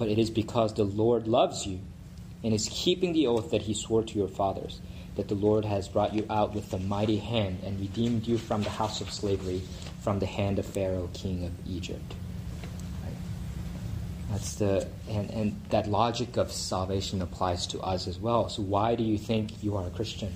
but 0.00 0.08
it 0.08 0.18
is 0.18 0.30
because 0.30 0.72
the 0.72 0.84
Lord 0.84 1.28
loves 1.28 1.66
you 1.66 1.78
and 2.42 2.54
is 2.54 2.70
keeping 2.72 3.12
the 3.12 3.26
oath 3.26 3.50
that 3.50 3.60
he 3.60 3.74
swore 3.74 4.02
to 4.02 4.18
your 4.18 4.28
fathers, 4.28 4.80
that 5.16 5.28
the 5.28 5.34
Lord 5.34 5.66
has 5.66 5.88
brought 5.88 6.14
you 6.14 6.24
out 6.30 6.54
with 6.54 6.72
a 6.72 6.78
mighty 6.78 7.18
hand 7.18 7.58
and 7.66 7.78
redeemed 7.78 8.26
you 8.26 8.38
from 8.38 8.62
the 8.62 8.70
house 8.70 9.02
of 9.02 9.12
slavery, 9.12 9.60
from 10.00 10.18
the 10.18 10.24
hand 10.24 10.58
of 10.58 10.64
Pharaoh, 10.64 11.10
king 11.12 11.44
of 11.44 11.52
Egypt. 11.68 12.14
That's 14.30 14.54
the 14.54 14.88
and, 15.10 15.30
and 15.32 15.60
that 15.68 15.86
logic 15.86 16.38
of 16.38 16.50
salvation 16.50 17.20
applies 17.20 17.66
to 17.66 17.80
us 17.80 18.08
as 18.08 18.18
well. 18.18 18.48
So 18.48 18.62
why 18.62 18.94
do 18.94 19.04
you 19.04 19.18
think 19.18 19.62
you 19.62 19.76
are 19.76 19.86
a 19.86 19.90
Christian? 19.90 20.32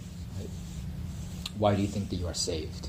Why 1.59 1.75
do 1.75 1.83
you 1.83 1.89
think 1.89 2.11
that 2.11 2.17
you 2.17 2.27
are 2.27 2.35
saved? 2.35 2.89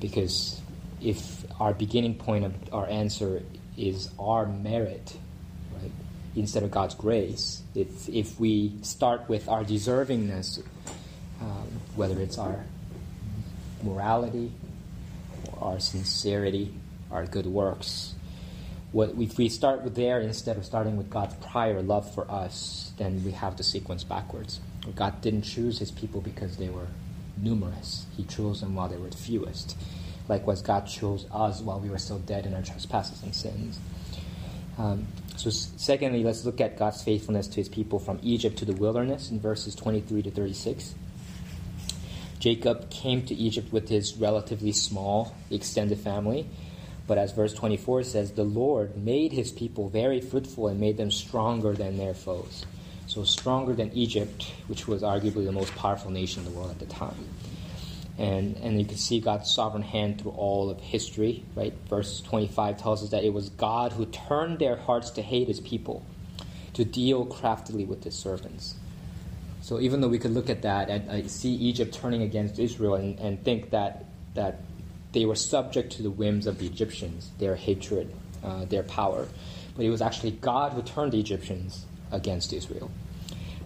Because 0.00 0.60
if 1.00 1.44
our 1.60 1.74
beginning 1.74 2.14
point 2.14 2.44
of 2.44 2.54
our 2.72 2.88
answer 2.88 3.42
is 3.76 4.08
our 4.18 4.46
merit, 4.46 5.16
right? 5.74 5.90
Instead 6.34 6.62
of 6.62 6.70
God's 6.70 6.94
grace. 6.94 7.62
If, 7.74 8.08
if 8.08 8.38
we 8.38 8.74
start 8.82 9.28
with 9.28 9.48
our 9.48 9.64
deservingness, 9.64 10.62
um, 11.40 11.68
whether 11.96 12.20
it's 12.20 12.38
our 12.38 12.64
morality, 13.82 14.52
or 15.48 15.72
our 15.72 15.80
sincerity, 15.80 16.72
our 17.10 17.26
good 17.26 17.46
works, 17.46 18.14
what, 18.92 19.10
if 19.18 19.38
we 19.38 19.48
start 19.48 19.94
there 19.94 20.20
instead 20.20 20.56
of 20.56 20.64
starting 20.64 20.96
with 20.96 21.08
God's 21.08 21.34
prior 21.46 21.82
love 21.82 22.12
for 22.14 22.30
us, 22.30 22.92
then 22.98 23.24
we 23.24 23.32
have 23.32 23.56
the 23.56 23.64
sequence 23.64 24.04
backwards. 24.04 24.60
God 24.90 25.20
didn't 25.20 25.42
choose 25.42 25.78
his 25.78 25.90
people 25.90 26.20
because 26.20 26.56
they 26.56 26.68
were 26.68 26.88
numerous. 27.36 28.06
He 28.16 28.24
chose 28.24 28.60
them 28.60 28.74
while 28.74 28.88
they 28.88 28.96
were 28.96 29.10
the 29.10 29.16
fewest. 29.16 29.76
Likewise, 30.28 30.62
God 30.62 30.86
chose 30.86 31.26
us 31.32 31.60
while 31.60 31.80
we 31.80 31.88
were 31.88 31.98
still 31.98 32.18
dead 32.18 32.46
in 32.46 32.54
our 32.54 32.62
trespasses 32.62 33.22
and 33.22 33.34
sins. 33.34 33.78
Um, 34.78 35.06
so, 35.36 35.50
secondly, 35.50 36.22
let's 36.24 36.44
look 36.44 36.60
at 36.60 36.78
God's 36.78 37.02
faithfulness 37.02 37.46
to 37.48 37.56
his 37.56 37.68
people 37.68 37.98
from 37.98 38.18
Egypt 38.22 38.58
to 38.58 38.64
the 38.64 38.72
wilderness 38.72 39.30
in 39.30 39.40
verses 39.40 39.74
23 39.74 40.22
to 40.22 40.30
36. 40.30 40.94
Jacob 42.38 42.90
came 42.90 43.24
to 43.26 43.34
Egypt 43.34 43.72
with 43.72 43.88
his 43.88 44.16
relatively 44.16 44.72
small 44.72 45.34
extended 45.50 45.98
family, 45.98 46.48
but 47.06 47.18
as 47.18 47.32
verse 47.32 47.54
24 47.54 48.02
says, 48.02 48.32
the 48.32 48.42
Lord 48.42 48.96
made 48.96 49.32
his 49.32 49.52
people 49.52 49.88
very 49.88 50.20
fruitful 50.20 50.68
and 50.68 50.80
made 50.80 50.96
them 50.96 51.10
stronger 51.10 51.72
than 51.72 51.96
their 51.96 52.14
foes. 52.14 52.64
So, 53.12 53.24
stronger 53.24 53.74
than 53.74 53.92
Egypt, 53.92 54.50
which 54.68 54.88
was 54.88 55.02
arguably 55.02 55.44
the 55.44 55.52
most 55.52 55.74
powerful 55.74 56.10
nation 56.10 56.46
in 56.46 56.50
the 56.50 56.58
world 56.58 56.70
at 56.70 56.78
the 56.78 56.86
time 56.86 57.28
and 58.18 58.56
and 58.58 58.78
you 58.78 58.84
can 58.84 58.96
see 58.96 59.20
God's 59.20 59.50
sovereign 59.50 59.82
hand 59.82 60.20
through 60.20 60.32
all 60.32 60.70
of 60.70 60.80
history. 60.80 61.44
Right, 61.54 61.74
verse 61.88 62.20
25 62.20 62.80
tells 62.80 63.02
us 63.02 63.10
that 63.10 63.24
it 63.24 63.32
was 63.32 63.48
God 63.50 63.92
who 63.92 64.06
turned 64.06 64.58
their 64.58 64.76
hearts 64.76 65.10
to 65.10 65.22
hate 65.22 65.48
His 65.48 65.60
people, 65.60 66.04
to 66.74 66.84
deal 66.84 67.24
craftily 67.24 67.84
with 67.84 68.04
His 68.04 68.14
servants. 68.14 68.76
So 69.60 69.80
even 69.80 70.00
though 70.00 70.08
we 70.08 70.18
could 70.18 70.32
look 70.32 70.50
at 70.50 70.62
that 70.62 70.90
and 70.90 71.08
uh, 71.08 71.28
see 71.28 71.52
Egypt 71.54 71.94
turning 71.94 72.22
against 72.22 72.58
Israel 72.58 72.94
and, 72.94 73.18
and 73.18 73.42
think 73.42 73.70
that 73.70 74.04
that 74.34 74.60
they 75.12 75.24
were 75.24 75.36
subject 75.36 75.92
to 75.92 76.02
the 76.02 76.10
whims 76.10 76.46
of 76.46 76.58
the 76.58 76.66
Egyptians, 76.66 77.30
their 77.38 77.56
hatred, 77.56 78.14
uh, 78.42 78.64
their 78.66 78.82
power, 78.82 79.28
but 79.76 79.84
it 79.84 79.90
was 79.90 80.02
actually 80.02 80.32
God 80.32 80.72
who 80.72 80.82
turned 80.82 81.12
the 81.12 81.20
Egyptians 81.20 81.86
against 82.10 82.52
Israel 82.52 82.90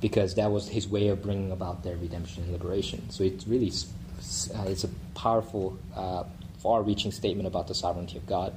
because 0.01 0.35
that 0.35 0.51
was 0.51 0.69
his 0.69 0.89
way 0.89 1.09
of 1.09 1.23
bringing 1.23 1.53
about 1.53 1.83
their 1.83 1.97
redemption 1.97 2.45
and 2.45 2.53
liberation. 2.53 3.09
So 3.11 3.25
it's 3.25 3.47
really 3.47 3.71
uh, 4.55 4.65
it's 4.67 4.85
a 4.85 4.89
powerful, 5.15 5.79
uh, 5.95 6.25
far 6.59 6.83
reaching 6.83 7.13
statement 7.13 7.47
about 7.47 7.69
the 7.69 7.75
sovereignty 7.75 8.17
of 8.17 8.27
God. 8.27 8.55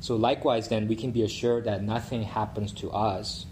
So, 0.00 0.16
likewise, 0.16 0.68
then, 0.68 0.88
we 0.88 0.96
can 0.96 1.10
be 1.10 1.22
assured 1.22 1.64
that 1.64 1.82
nothing 1.82 2.22
happens 2.22 2.72
to 2.74 2.90
us, 2.90 3.46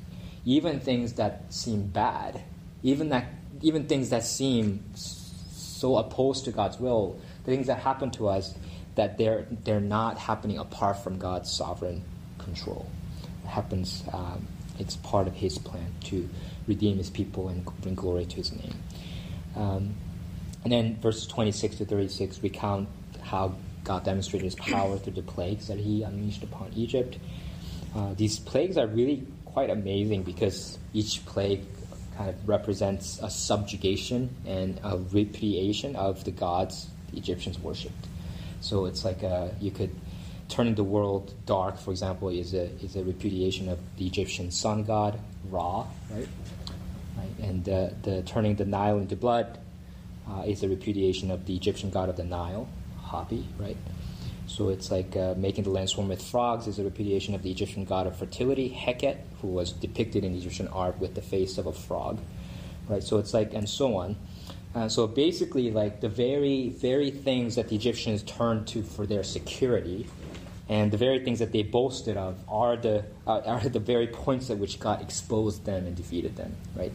even 0.45 0.81
things 0.81 1.15
that 1.15 1.53
seem 1.53 1.87
bad, 1.87 2.43
even, 2.83 3.09
that, 3.09 3.27
even 3.63 3.87
things 3.87 4.11
that 4.11 4.25
seem 4.25 4.85
so 4.95 5.97
opposed 5.97 6.45
to 6.45 6.53
God's 6.53 6.79
will, 6.79 7.19
the 7.45 7.51
things 7.51 7.67
that 7.67 7.79
happen 7.79 8.11
to 8.13 8.29
us, 8.29 8.55
that 8.95 9.19
they're, 9.19 9.47
they're 9.65 9.81
not 9.81 10.19
happening 10.19 10.59
apart 10.59 10.99
from 10.99 11.19
God's 11.19 11.51
sovereign 11.51 12.05
control. 12.39 12.87
It 13.45 13.49
happens, 13.49 14.05
um, 14.13 14.47
it's 14.79 14.97
part 14.97 15.27
of 15.27 15.35
His 15.35 15.59
plan 15.59 15.93
to 16.05 16.29
redeem 16.67 16.99
His 16.99 17.11
people 17.11 17.49
and 17.49 17.65
bring 17.81 17.95
glory 17.95 18.27
to 18.27 18.37
His 18.37 18.53
name. 18.53 18.75
Um, 19.57 19.95
and 20.65 20.73
then 20.73 20.97
verses 20.97 21.27
26 21.27 21.77
to 21.77 21.85
36 21.85 22.43
recount 22.43 22.89
how 23.21 23.55
God 23.85 24.05
demonstrated 24.05 24.45
his 24.45 24.55
power 24.55 24.97
through 24.99 25.13
the 25.13 25.23
plagues 25.23 25.69
that 25.69 25.79
he 25.79 26.03
unleashed 26.03 26.43
upon 26.43 26.73
Egypt. 26.75 27.19
Uh, 27.95 28.15
these 28.15 28.39
plagues 28.39 28.79
are 28.79 28.87
really 28.87 29.27
quite 29.45 29.71
amazing 29.71 30.23
because 30.23 30.79
each 30.95 31.25
plague 31.27 31.61
kind 32.17 32.31
of 32.31 32.49
represents 32.49 33.21
a 33.23 33.29
subjugation 33.29 34.35
and 34.47 34.81
a 34.83 34.97
repudiation 34.97 35.95
of 35.97 36.25
the 36.25 36.31
gods 36.31 36.89
the 37.13 37.19
Egyptians 37.19 37.59
worshipped. 37.59 38.09
So 38.61 38.87
it's 38.87 39.05
like 39.05 39.23
a, 39.23 39.55
you 39.61 39.71
could 39.71 39.95
turning 40.49 40.75
the 40.75 40.85
world 40.85 41.35
dark, 41.47 41.79
for 41.79 41.91
example, 41.91 42.29
is 42.29 42.55
a 42.55 42.65
is 42.83 42.97
a 42.97 43.05
repudiation 43.05 43.69
of 43.69 43.79
the 43.97 44.07
Egyptian 44.07 44.51
sun 44.51 44.85
god 44.85 45.19
Ra, 45.51 45.87
right? 46.11 46.29
Right? 47.25 47.49
And 47.49 47.69
uh, 47.69 47.89
the 48.03 48.23
turning 48.23 48.57
the 48.57 48.65
Nile 48.65 48.99
into 48.99 49.17
blood 49.17 49.59
uh, 50.29 50.43
is 50.47 50.63
a 50.63 50.69
repudiation 50.69 51.31
of 51.31 51.47
the 51.47 51.55
Egyptian 51.55 51.91
god 51.91 52.09
of 52.09 52.17
the 52.17 52.25
Nile, 52.25 52.69
Hapi, 53.03 53.45
right? 53.59 53.77
So 54.47 54.69
it's 54.69 54.91
like 54.91 55.17
uh, 55.17 55.35
making 55.37 55.65
the 55.65 55.71
land 55.71 55.89
swarm 55.89 56.09
with 56.09 56.23
frogs 56.23 56.67
is 56.67 56.79
a 56.79 56.85
repudiation 56.85 57.35
of 57.35 57.43
the 57.43 57.51
Egyptian 57.51 57.85
god 57.85 58.07
of 58.07 58.17
fertility, 58.17 58.71
Heket, 58.71 59.19
who 59.41 59.49
was 59.49 59.73
depicted 59.73 60.25
in 60.25 60.35
Egyptian 60.35 60.69
art 60.69 60.99
with 60.99 61.15
the 61.15 61.23
face 61.23 61.57
of 61.59 61.67
a 61.67 61.73
frog, 61.73 62.21
right? 62.89 63.03
So 63.03 63.19
it's 63.19 63.33
like, 63.33 63.55
and 63.55 63.69
so 63.69 63.97
on. 63.97 64.17
Uh, 64.75 64.89
so 64.89 65.07
basically, 65.07 65.71
like 65.71 66.01
the 66.01 66.09
very, 66.09 66.69
very 66.69 67.11
things 67.11 67.55
that 67.55 67.69
the 67.69 67.77
Egyptians 67.77 68.23
turned 68.25 68.67
to 68.67 68.83
for 68.83 69.07
their 69.07 69.23
security, 69.23 70.07
and 70.69 70.91
the 70.91 70.97
very 70.97 71.23
things 71.23 71.41
that 71.41 71.53
they 71.53 71.63
boasted 71.63 72.17
of, 72.17 72.39
are 72.49 72.77
the 72.77 73.05
uh, 73.27 73.41
are 73.41 73.69
the 73.69 73.81
very 73.81 74.07
points 74.07 74.51
at 74.51 74.59
which 74.59 74.81
God 74.81 75.03
exposed 75.03 75.65
them 75.65 75.87
and 75.87 75.95
defeated 75.95 76.37
them. 76.37 76.57
Right? 76.75 76.93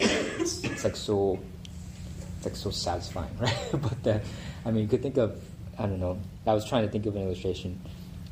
It's, 0.00 0.64
it's 0.64 0.84
like 0.84 0.96
so, 0.96 1.38
it's 2.36 2.46
like 2.46 2.56
so 2.56 2.70
satisfying, 2.70 3.36
right? 3.38 3.56
but 3.72 4.02
the, 4.02 4.22
I 4.64 4.70
mean, 4.70 4.82
you 4.82 4.88
could 4.88 5.02
think 5.02 5.16
of, 5.16 5.42
I 5.78 5.82
don't 5.82 6.00
know. 6.00 6.18
I 6.46 6.54
was 6.54 6.64
trying 6.64 6.86
to 6.86 6.90
think 6.90 7.04
of 7.06 7.16
an 7.16 7.22
illustration, 7.22 7.78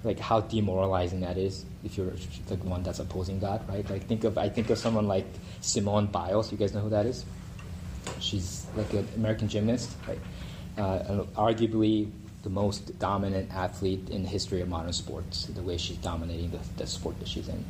like 0.04 0.18
how 0.18 0.40
demoralizing 0.40 1.20
that 1.20 1.36
is 1.36 1.64
if 1.84 1.98
you're 1.98 2.12
the 2.46 2.56
one 2.56 2.82
that's 2.82 3.00
opposing 3.00 3.40
God, 3.40 3.68
right? 3.68 3.88
Like 3.90 4.06
think 4.06 4.24
of, 4.24 4.38
I 4.38 4.48
think 4.48 4.70
of 4.70 4.78
someone 4.78 5.06
like 5.06 5.26
Simone 5.60 6.06
Biles. 6.06 6.50
You 6.50 6.58
guys 6.58 6.72
know 6.72 6.80
who 6.80 6.90
that 6.90 7.06
is? 7.06 7.24
She's 8.20 8.66
like 8.76 8.92
an 8.92 9.06
American 9.16 9.48
gymnast, 9.48 9.90
right? 10.06 10.18
Uh, 10.78 11.24
arguably 11.36 12.10
the 12.46 12.50
most 12.50 12.96
dominant 13.00 13.50
athlete 13.52 14.08
in 14.08 14.22
the 14.22 14.28
history 14.28 14.60
of 14.60 14.68
modern 14.68 14.92
sports, 14.92 15.46
the 15.46 15.62
way 15.62 15.76
she's 15.76 15.96
dominating 15.96 16.48
the, 16.52 16.60
the 16.76 16.86
sport 16.86 17.18
that 17.18 17.26
she's 17.26 17.48
in. 17.48 17.64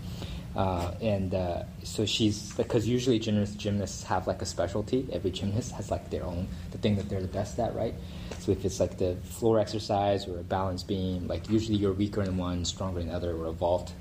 Uh, 0.55 0.93
and 1.01 1.35
uh, 1.35 1.63
so 1.83 2.05
she's 2.05 2.53
because 2.53 2.87
usually 2.87 3.19
gymnasts, 3.19 3.57
gymnasts 3.57 4.03
have 4.03 4.27
like 4.27 4.43
a 4.43 4.45
specialty. 4.45 5.09
Every 5.11 5.31
gymnast 5.31 5.73
has 5.73 5.91
like 5.91 6.11
their 6.11 6.25
own 6.25 6.47
the 6.73 6.79
thing 6.79 6.95
that 6.97 7.09
they're 7.09 7.23
the 7.23 7.27
best 7.41 7.59
at, 7.59 7.75
right? 7.75 7.95
So 8.41 8.53
if 8.53 8.67
it's 8.67 8.79
like 8.79 8.99
the 8.99 9.17
floor 9.17 9.59
exercise 9.59 10.29
or 10.29 10.41
a 10.41 10.43
balance 10.43 10.83
beam, 10.83 11.27
like 11.27 11.49
usually 11.49 11.79
you're 11.79 11.95
weaker 11.95 12.23
in 12.23 12.37
one, 12.37 12.67
stronger 12.67 13.01
in 13.01 13.09
the 13.09 13.15
other, 13.15 13.35
or 13.35 13.47
evolved. 13.47 13.93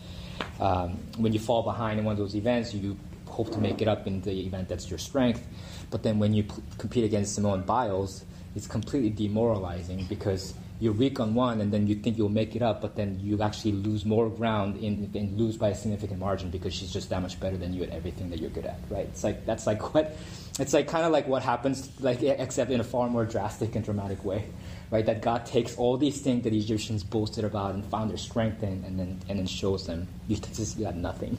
Um, 0.59 0.97
when 1.17 1.31
you 1.31 1.39
fall 1.39 1.63
behind 1.63 1.99
in 1.99 2.05
one 2.05 2.11
of 2.11 2.19
those 2.19 2.35
events, 2.35 2.73
you 2.73 2.97
hope 3.27 3.49
to 3.51 3.59
make 3.59 3.81
it 3.81 3.87
up 3.87 4.07
in 4.07 4.19
the 4.21 4.45
event 4.45 4.67
that's 4.67 4.89
your 4.89 4.99
strength. 4.99 5.47
But 5.89 6.03
then 6.03 6.19
when 6.19 6.33
you 6.33 6.43
p- 6.43 6.61
compete 6.77 7.05
against 7.05 7.33
Simone 7.35 7.61
Biles, 7.63 8.25
it's 8.55 8.67
completely 8.67 9.09
demoralizing 9.09 10.05
because 10.07 10.53
you're 10.79 10.93
weak 10.93 11.19
on 11.19 11.33
one 11.33 11.61
and 11.61 11.71
then 11.71 11.87
you 11.87 11.95
think 11.95 12.17
you'll 12.17 12.29
make 12.29 12.55
it 12.55 12.61
up, 12.61 12.81
but 12.81 12.95
then 12.95 13.19
you 13.21 13.41
actually 13.41 13.71
lose 13.71 14.05
more 14.05 14.29
ground 14.29 14.75
and 14.83 15.37
lose 15.37 15.55
by 15.55 15.69
a 15.69 15.75
significant 15.75 16.19
margin 16.19 16.49
because 16.49 16.73
she's 16.73 16.91
just 16.91 17.09
that 17.09 17.21
much 17.21 17.39
better 17.39 17.55
than 17.57 17.73
you 17.73 17.83
at 17.83 17.89
everything 17.91 18.29
that 18.29 18.39
you're 18.39 18.49
good 18.49 18.65
at, 18.65 18.79
right? 18.89 19.05
It's 19.05 19.23
like 19.23 19.45
that's 19.45 19.65
like 19.65 19.93
what 19.93 20.15
it's 20.59 20.73
like 20.73 20.87
kind 20.87 21.05
of 21.05 21.11
like 21.11 21.27
what 21.27 21.43
happens, 21.43 21.89
like 21.99 22.21
except 22.21 22.71
in 22.71 22.79
a 22.79 22.83
far 22.83 23.09
more 23.09 23.25
drastic 23.25 23.75
and 23.75 23.83
dramatic 23.83 24.23
way, 24.23 24.45
right? 24.91 25.05
That 25.05 25.21
God 25.21 25.45
takes 25.45 25.75
all 25.77 25.97
these 25.97 26.21
things 26.21 26.43
that 26.43 26.49
the 26.49 26.57
Egyptians 26.59 27.03
boasted 27.03 27.45
about 27.45 27.73
and 27.73 27.85
found 27.85 28.09
their 28.09 28.17
strength 28.17 28.63
in, 28.63 28.83
and 28.85 28.99
then 28.99 29.21
and 29.29 29.39
then 29.39 29.47
shows 29.47 29.85
them 29.87 30.07
you 30.27 30.37
just 30.37 30.79
got 30.79 30.95
nothing 30.95 31.37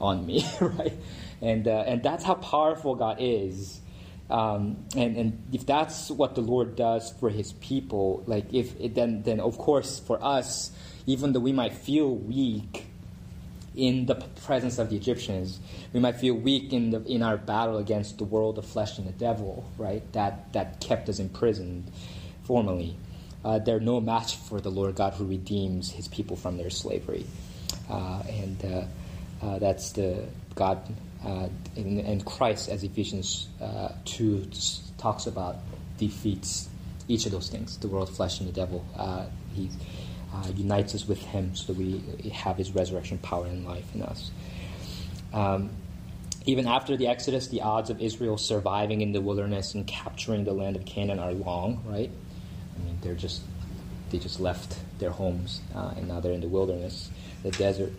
on 0.00 0.26
me, 0.26 0.46
right? 0.60 0.94
And 1.42 1.68
uh, 1.68 1.84
and 1.86 2.02
that's 2.02 2.24
how 2.24 2.34
powerful 2.34 2.94
God 2.94 3.16
is. 3.20 3.79
Um, 4.30 4.84
and, 4.96 5.16
and 5.16 5.42
if 5.52 5.66
that's 5.66 6.10
what 6.10 6.36
the 6.36 6.40
Lord 6.40 6.76
does 6.76 7.12
for 7.18 7.30
His 7.30 7.52
people, 7.54 8.22
like 8.26 8.54
if 8.54 8.78
it, 8.80 8.94
then 8.94 9.22
then 9.22 9.40
of 9.40 9.58
course 9.58 9.98
for 9.98 10.22
us, 10.24 10.70
even 11.06 11.32
though 11.32 11.40
we 11.40 11.52
might 11.52 11.72
feel 11.72 12.14
weak 12.14 12.86
in 13.74 14.06
the 14.06 14.14
presence 14.14 14.78
of 14.78 14.90
the 14.90 14.96
Egyptians, 14.96 15.58
we 15.92 16.00
might 16.00 16.16
feel 16.16 16.34
weak 16.34 16.72
in 16.72 16.90
the 16.90 17.02
in 17.04 17.22
our 17.22 17.36
battle 17.36 17.78
against 17.78 18.18
the 18.18 18.24
world 18.24 18.56
of 18.56 18.66
flesh 18.66 18.98
and 18.98 19.06
the 19.08 19.12
devil, 19.12 19.68
right? 19.76 20.02
That 20.12 20.52
that 20.52 20.80
kept 20.80 21.08
us 21.08 21.18
imprisoned 21.18 21.90
formerly. 22.44 22.96
Uh, 23.44 23.58
they're 23.58 23.80
no 23.80 24.00
match 24.00 24.36
for 24.36 24.60
the 24.60 24.70
Lord 24.70 24.94
God 24.94 25.14
who 25.14 25.24
redeems 25.24 25.90
His 25.90 26.06
people 26.06 26.36
from 26.36 26.56
their 26.56 26.70
slavery, 26.70 27.26
uh, 27.88 28.22
and 28.28 28.64
uh, 28.64 29.44
uh 29.44 29.58
that's 29.58 29.90
the 29.92 30.24
God 30.54 30.78
and, 31.24 32.00
and, 32.00 32.24
Christ, 32.24 32.68
as 32.68 32.82
Ephesians 32.82 33.48
uh, 33.60 33.90
2 34.04 34.46
talks 34.98 35.26
about, 35.26 35.56
defeats 35.98 36.68
each 37.08 37.26
of 37.26 37.32
those 37.32 37.48
things 37.48 37.76
the 37.78 37.88
world, 37.88 38.08
flesh, 38.08 38.40
and 38.40 38.48
the 38.48 38.52
devil. 38.52 38.84
Uh, 38.96 39.26
he 39.54 39.68
uh, 40.32 40.48
unites 40.54 40.94
us 40.94 41.06
with 41.06 41.20
Him 41.22 41.54
so 41.54 41.72
that 41.72 41.78
we 41.78 42.30
have 42.30 42.56
His 42.56 42.72
resurrection 42.72 43.18
power 43.18 43.46
and 43.46 43.66
life 43.66 43.94
in 43.94 44.02
us. 44.02 44.30
Um, 45.32 45.70
even 46.46 46.66
after 46.66 46.96
the 46.96 47.08
Exodus, 47.08 47.48
the 47.48 47.62
odds 47.62 47.90
of 47.90 48.00
Israel 48.00 48.38
surviving 48.38 49.02
in 49.02 49.12
the 49.12 49.20
wilderness 49.20 49.74
and 49.74 49.86
capturing 49.86 50.44
the 50.44 50.52
land 50.52 50.76
of 50.76 50.84
Canaan 50.84 51.18
are 51.18 51.32
long, 51.32 51.82
right? 51.86 52.10
I 52.10 52.84
mean, 52.84 52.98
they're 53.02 53.14
just 53.14 53.42
they 54.10 54.18
just 54.18 54.40
left 54.40 54.76
their 54.98 55.10
homes 55.10 55.60
uh, 55.74 55.92
and 55.96 56.08
now 56.08 56.18
they're 56.18 56.32
in 56.32 56.40
the 56.40 56.48
wilderness, 56.48 57.10
the 57.42 57.50
desert. 57.52 57.92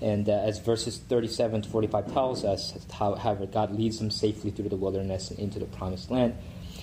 And 0.00 0.28
uh, 0.28 0.32
as 0.32 0.58
verses 0.58 0.98
37 0.98 1.62
to 1.62 1.68
45 1.68 2.12
tells 2.12 2.44
us, 2.44 2.74
how, 2.92 3.14
however, 3.14 3.46
God 3.46 3.72
leads 3.72 3.98
them 3.98 4.10
safely 4.10 4.50
through 4.50 4.68
the 4.68 4.76
wilderness 4.76 5.30
and 5.30 5.38
into 5.38 5.58
the 5.58 5.64
promised 5.66 6.10
land. 6.10 6.34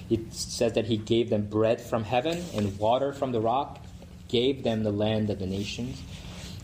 It 0.10 0.34
says 0.34 0.74
that 0.74 0.86
He 0.86 0.98
gave 0.98 1.30
them 1.30 1.46
bread 1.46 1.80
from 1.80 2.04
heaven 2.04 2.44
and 2.56 2.78
water 2.78 3.14
from 3.14 3.32
the 3.32 3.40
rock, 3.40 3.80
gave 4.28 4.64
them 4.64 4.84
the 4.84 4.92
land 4.92 5.30
of 5.30 5.40
the 5.40 5.46
nations. 5.46 6.02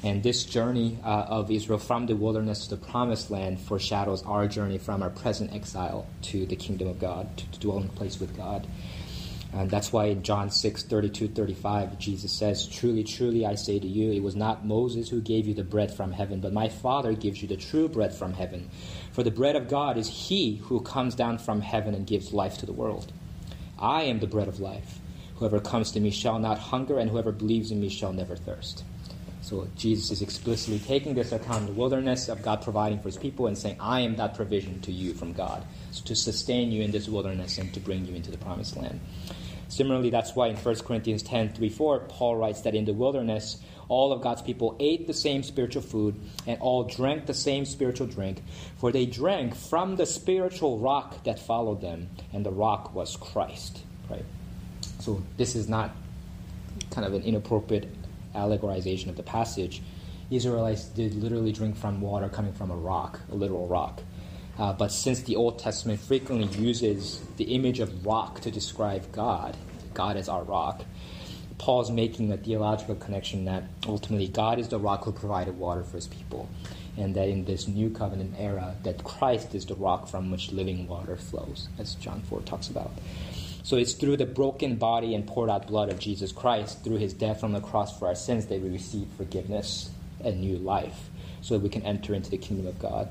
And 0.04 0.24
this 0.24 0.46
journey 0.46 0.98
uh, 1.04 1.26
of 1.28 1.52
Israel 1.52 1.78
from 1.78 2.06
the 2.06 2.16
wilderness 2.16 2.68
to 2.68 2.76
the 2.76 2.86
promised 2.86 3.30
land 3.30 3.60
foreshadows 3.60 4.24
our 4.24 4.48
journey 4.48 4.78
from 4.78 5.04
our 5.04 5.10
present 5.10 5.54
exile 5.54 6.08
to 6.24 6.46
the 6.46 6.56
kingdom 6.56 6.88
of 6.88 7.00
God, 7.00 7.38
to, 7.38 7.52
to 7.52 7.60
dwelling 7.60 7.90
place 7.90 8.20
with 8.20 8.36
God. 8.36 8.66
And 9.52 9.70
that's 9.70 9.92
why 9.92 10.06
in 10.06 10.22
John 10.22 10.52
6, 10.52 10.84
32, 10.84 11.30
35, 11.30 11.98
Jesus 11.98 12.32
says, 12.32 12.68
Truly, 12.68 13.04
truly, 13.04 13.46
I 13.46 13.56
say 13.56 13.80
to 13.80 13.88
you, 13.88 14.12
it 14.12 14.22
was 14.22 14.36
not 14.36 14.66
Moses 14.66 15.10
who 15.10 15.22
gave 15.22 15.48
you 15.48 15.56
the 15.56 15.64
bread 15.64 15.92
from 15.92 16.12
heaven, 16.12 16.40
but 16.40 16.54
my 16.54 16.70
Father 16.70 17.14
gives 17.14 17.42
you 17.42 17.48
the 17.48 17.58
true 17.58 17.90
bread 17.90 18.14
from 18.14 18.34
heaven. 18.34 18.70
For 19.12 19.24
the 19.24 19.32
bread 19.32 19.56
of 19.56 19.68
God 19.68 19.98
is 19.98 20.08
he 20.08 20.58
who 20.58 20.82
comes 20.82 21.16
down 21.16 21.40
from 21.40 21.62
heaven 21.62 21.96
and 21.96 22.06
gives 22.06 22.32
life 22.32 22.60
to 22.60 22.68
the 22.68 22.74
world. 22.74 23.12
I 23.80 24.04
am 24.04 24.20
the 24.20 24.28
bread 24.28 24.48
of 24.48 24.60
life. 24.60 25.00
Whoever 25.38 25.60
comes 25.60 25.92
to 25.94 26.00
me 26.00 26.12
shall 26.12 26.38
not 26.38 26.60
hunger, 26.60 27.00
and 27.00 27.10
whoever 27.10 27.32
believes 27.32 27.72
in 27.72 27.80
me 27.80 27.90
shall 27.90 28.14
never 28.14 28.36
thirst. 28.36 28.84
So 29.42 29.68
Jesus 29.76 30.12
is 30.12 30.22
explicitly 30.22 30.80
taking 30.80 31.16
this 31.16 31.32
account 31.32 31.62
of 31.62 31.68
the 31.68 31.80
wilderness 31.80 32.28
of 32.28 32.42
God 32.42 32.62
providing 32.62 33.00
for 33.00 33.08
his 33.08 33.18
people 33.18 33.48
and 33.48 33.58
saying, 33.58 33.78
I 33.80 34.02
am 34.02 34.16
that 34.18 34.36
provision 34.36 34.82
to 34.82 34.92
you 34.92 35.14
from 35.14 35.34
God 35.34 35.64
so 35.92 36.04
to 36.06 36.16
sustain 36.16 36.72
you 36.72 36.84
in 36.84 36.92
this 36.92 37.08
wilderness 37.08 37.58
and 37.58 37.74
to 37.74 37.80
bring 37.80 38.06
you 38.06 38.16
into 38.16 38.32
the 38.32 38.38
promised 38.38 38.76
land. 38.76 39.00
Similarly, 39.70 40.10
that's 40.10 40.36
why 40.36 40.48
in 40.48 40.56
1 40.58 40.76
Corinthians 40.80 41.24
10 41.24 41.54
3 41.54 41.70
4, 41.70 42.00
Paul 42.10 42.36
writes 42.36 42.62
that 42.62 42.76
in 42.76 42.86
the 42.86 42.94
wilderness, 42.94 43.62
all 43.88 44.12
of 44.12 44.22
God's 44.22 44.42
people 44.42 44.76
ate 44.80 45.08
the 45.08 45.14
same 45.14 45.44
spiritual 45.44 45.82
food 45.82 46.16
and 46.46 46.60
all 46.60 46.84
drank 46.84 47.26
the 47.26 47.34
same 47.34 47.66
spiritual 47.66 48.08
drink, 48.08 48.44
for 48.78 48.92
they 48.92 49.06
drank 49.06 49.56
from 49.56 49.96
the 49.96 50.06
spiritual 50.06 50.80
rock 50.80 51.24
that 51.24 51.40
followed 51.40 51.82
them, 51.82 52.10
and 52.34 52.46
the 52.46 52.52
rock 52.52 52.94
was 52.94 53.16
Christ. 53.16 53.84
Right? 54.10 54.26
So 55.00 55.24
this 55.38 55.56
is 55.56 55.70
not 55.70 55.92
kind 56.92 57.06
of 57.06 57.14
an 57.14 57.24
inappropriate 57.24 57.88
allegorization 58.36 59.08
of 59.10 59.16
the 59.16 59.24
passage. 59.24 59.82
Israelites 60.30 60.86
did 60.86 61.16
literally 61.16 61.52
drink 61.52 61.76
from 61.76 62.02
water 62.02 62.30
coming 62.30 62.54
from 62.54 62.72
a 62.72 62.76
rock, 62.76 63.20
a 63.32 63.36
literal 63.36 63.68
rock. 63.68 64.02
Uh, 64.58 64.74
but 64.74 64.92
since 64.92 65.22
the 65.24 65.36
Old 65.36 65.58
Testament 65.58 66.00
frequently 66.00 66.48
uses 66.62 67.22
the 67.38 67.46
image 67.46 67.80
of 67.80 68.06
rock 68.06 68.42
to 68.42 68.52
describe 68.52 69.12
God, 69.12 69.56
God 69.94 70.18
is 70.18 70.30
our 70.30 70.44
rock, 70.44 70.84
Paul's 71.60 71.92
making 71.92 72.32
a 72.32 72.38
theological 72.38 72.96
connection 72.96 73.46
that 73.46 73.64
ultimately 73.86 74.30
God 74.30 74.60
is 74.60 74.70
the 74.70 74.80
rock 74.80 75.04
who 75.04 75.12
provided 75.12 75.58
water 75.58 75.84
for 75.84 75.98
his 75.98 76.08
people. 76.08 76.50
And 76.98 77.16
that 77.16 77.30
in 77.30 77.46
this 77.46 77.68
new 77.68 77.90
covenant 77.90 78.36
era, 78.38 78.76
that 78.84 79.04
Christ 79.04 79.54
is 79.56 79.66
the 79.66 79.76
rock 79.76 80.08
from 80.08 80.32
which 80.32 80.52
living 80.52 80.88
water 80.88 81.16
flows, 81.16 81.70
as 81.78 81.96
John 81.96 82.22
4 82.22 82.42
talks 82.42 82.70
about. 82.70 82.92
So 83.70 83.78
it's 83.78 83.94
through 83.94 84.18
the 84.18 84.26
broken 84.26 84.78
body 84.78 85.14
and 85.14 85.28
poured 85.28 85.52
out 85.52 85.68
blood 85.68 85.90
of 85.90 86.00
Jesus 86.00 86.32
Christ, 86.32 86.84
through 86.84 86.98
his 86.98 87.14
death 87.14 87.44
on 87.44 87.52
the 87.52 87.62
cross 87.62 88.00
for 88.00 88.08
our 88.08 88.16
sins, 88.16 88.48
that 88.48 88.60
we 88.60 88.68
receive 88.68 89.08
forgiveness 89.16 89.92
and 90.26 90.42
new 90.42 90.58
life, 90.58 91.12
so 91.42 91.54
that 91.54 91.60
we 91.60 91.70
can 91.70 91.84
enter 91.84 92.16
into 92.16 92.32
the 92.32 92.38
kingdom 92.40 92.66
of 92.66 92.80
God. 92.80 93.10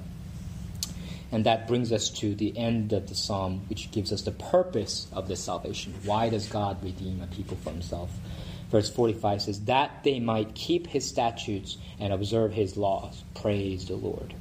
And 1.30 1.46
that 1.46 1.68
brings 1.68 1.92
us 1.92 2.10
to 2.18 2.34
the 2.34 2.58
end 2.58 2.92
of 2.92 3.08
the 3.08 3.14
psalm, 3.14 3.66
which 3.68 3.92
gives 3.92 4.12
us 4.12 4.22
the 4.22 4.32
purpose 4.32 5.06
of 5.12 5.28
this 5.28 5.38
salvation. 5.38 5.94
Why 6.02 6.28
does 6.28 6.48
God 6.48 6.82
redeem 6.82 7.22
a 7.22 7.28
people 7.28 7.56
for 7.58 7.70
himself? 7.70 8.10
Verse 8.68 8.90
45 8.90 9.42
says, 9.42 9.60
That 9.66 10.02
they 10.02 10.18
might 10.18 10.56
keep 10.56 10.88
his 10.88 11.06
statutes 11.06 11.78
and 12.00 12.12
observe 12.12 12.52
his 12.52 12.76
laws. 12.76 13.22
Praise 13.36 13.86
the 13.86 13.94
Lord. 13.94 14.34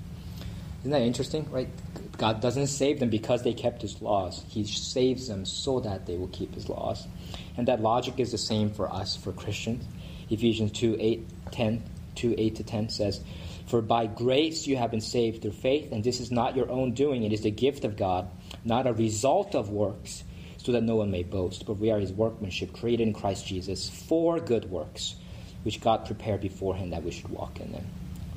Isn't 0.79 0.89
that 0.89 1.03
interesting, 1.03 1.47
right? 1.51 1.69
God 2.17 2.41
doesn't 2.41 2.67
save 2.67 2.99
them 2.99 3.09
because 3.09 3.43
they 3.43 3.53
kept 3.53 3.83
his 3.83 4.01
laws. 4.01 4.43
He 4.47 4.63
saves 4.63 5.27
them 5.27 5.45
so 5.45 5.79
that 5.81 6.07
they 6.07 6.17
will 6.17 6.29
keep 6.29 6.55
his 6.55 6.67
laws. 6.67 7.07
And 7.55 7.67
that 7.67 7.81
logic 7.81 8.19
is 8.19 8.31
the 8.31 8.37
same 8.39 8.71
for 8.71 8.91
us, 8.91 9.15
for 9.15 9.31
Christians. 9.31 9.85
Ephesians 10.29 10.71
2 10.71 10.97
8, 10.99 11.27
10, 11.51 11.83
2 12.15 12.35
8 12.37 12.55
to 12.55 12.63
10 12.63 12.89
says, 12.89 13.21
For 13.67 13.81
by 13.81 14.07
grace 14.07 14.65
you 14.65 14.77
have 14.77 14.91
been 14.91 15.01
saved 15.01 15.43
through 15.43 15.51
faith, 15.51 15.91
and 15.91 16.03
this 16.03 16.19
is 16.19 16.31
not 16.31 16.55
your 16.55 16.69
own 16.71 16.93
doing, 16.93 17.23
it 17.23 17.33
is 17.33 17.41
the 17.41 17.51
gift 17.51 17.85
of 17.85 17.97
God, 17.97 18.27
not 18.65 18.87
a 18.87 18.93
result 18.93 19.53
of 19.53 19.69
works, 19.69 20.23
so 20.57 20.71
that 20.71 20.83
no 20.83 20.95
one 20.95 21.11
may 21.11 21.23
boast. 21.23 21.65
But 21.67 21.77
we 21.77 21.91
are 21.91 21.99
his 21.99 22.11
workmanship, 22.11 22.73
created 22.73 23.07
in 23.07 23.13
Christ 23.13 23.45
Jesus 23.45 23.89
for 23.89 24.39
good 24.39 24.69
works, 24.71 25.15
which 25.63 25.81
God 25.81 26.05
prepared 26.05 26.41
beforehand 26.41 26.93
that 26.93 27.03
we 27.03 27.11
should 27.11 27.29
walk 27.29 27.59
in 27.59 27.71
them 27.71 27.85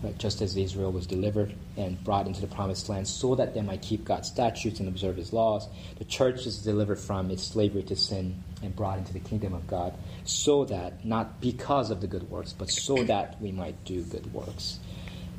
right? 0.02 0.16
just 0.18 0.40
as 0.40 0.56
Israel 0.56 0.92
was 0.92 1.06
delivered 1.06 1.54
and 1.76 2.02
brought 2.02 2.26
into 2.26 2.40
the 2.40 2.46
promised 2.46 2.88
land 2.88 3.06
so 3.06 3.34
that 3.34 3.54
they 3.54 3.62
might 3.62 3.82
keep 3.82 4.04
God's 4.04 4.28
statutes 4.28 4.80
and 4.80 4.88
observe 4.88 5.16
his 5.16 5.32
laws. 5.32 5.68
The 5.98 6.04
church 6.04 6.46
is 6.46 6.58
delivered 6.58 6.98
from 6.98 7.30
its 7.30 7.44
slavery 7.44 7.82
to 7.84 7.96
sin 7.96 8.42
and 8.62 8.74
brought 8.74 8.98
into 8.98 9.12
the 9.12 9.20
kingdom 9.20 9.54
of 9.54 9.66
God 9.66 9.94
so 10.24 10.64
that, 10.66 11.04
not 11.04 11.40
because 11.40 11.90
of 11.90 12.00
the 12.00 12.06
good 12.06 12.30
works, 12.30 12.52
but 12.52 12.70
so 12.70 13.02
that 13.04 13.40
we 13.40 13.52
might 13.52 13.84
do 13.84 14.02
good 14.02 14.32
works. 14.32 14.78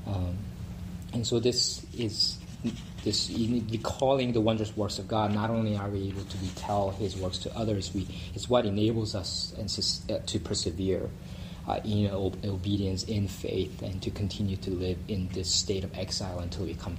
Um, 0.07 0.37
and 1.13 1.25
so 1.25 1.39
this 1.39 1.85
is 1.97 2.37
this 3.03 3.31
recalling 3.31 4.33
the 4.33 4.41
wondrous 4.41 4.75
works 4.77 4.99
of 4.99 5.07
God. 5.07 5.33
Not 5.33 5.49
only 5.49 5.75
are 5.75 5.89
we 5.89 6.09
able 6.09 6.23
to 6.23 6.37
retell 6.37 6.91
His 6.91 7.17
works 7.17 7.39
to 7.39 7.57
others, 7.57 7.91
we 7.93 8.07
it's 8.35 8.47
what 8.47 8.65
enables 8.65 9.15
us 9.15 9.53
and 9.57 9.67
uh, 10.09 10.23
to 10.25 10.39
persevere 10.39 11.09
uh, 11.67 11.79
in 11.83 12.09
obedience, 12.09 13.03
in 13.03 13.27
faith, 13.27 13.81
and 13.81 14.01
to 14.01 14.09
continue 14.11 14.57
to 14.57 14.71
live 14.71 14.97
in 15.07 15.27
this 15.29 15.53
state 15.53 15.83
of 15.83 15.97
exile 15.97 16.39
until 16.39 16.65
we 16.65 16.73
come 16.73 16.89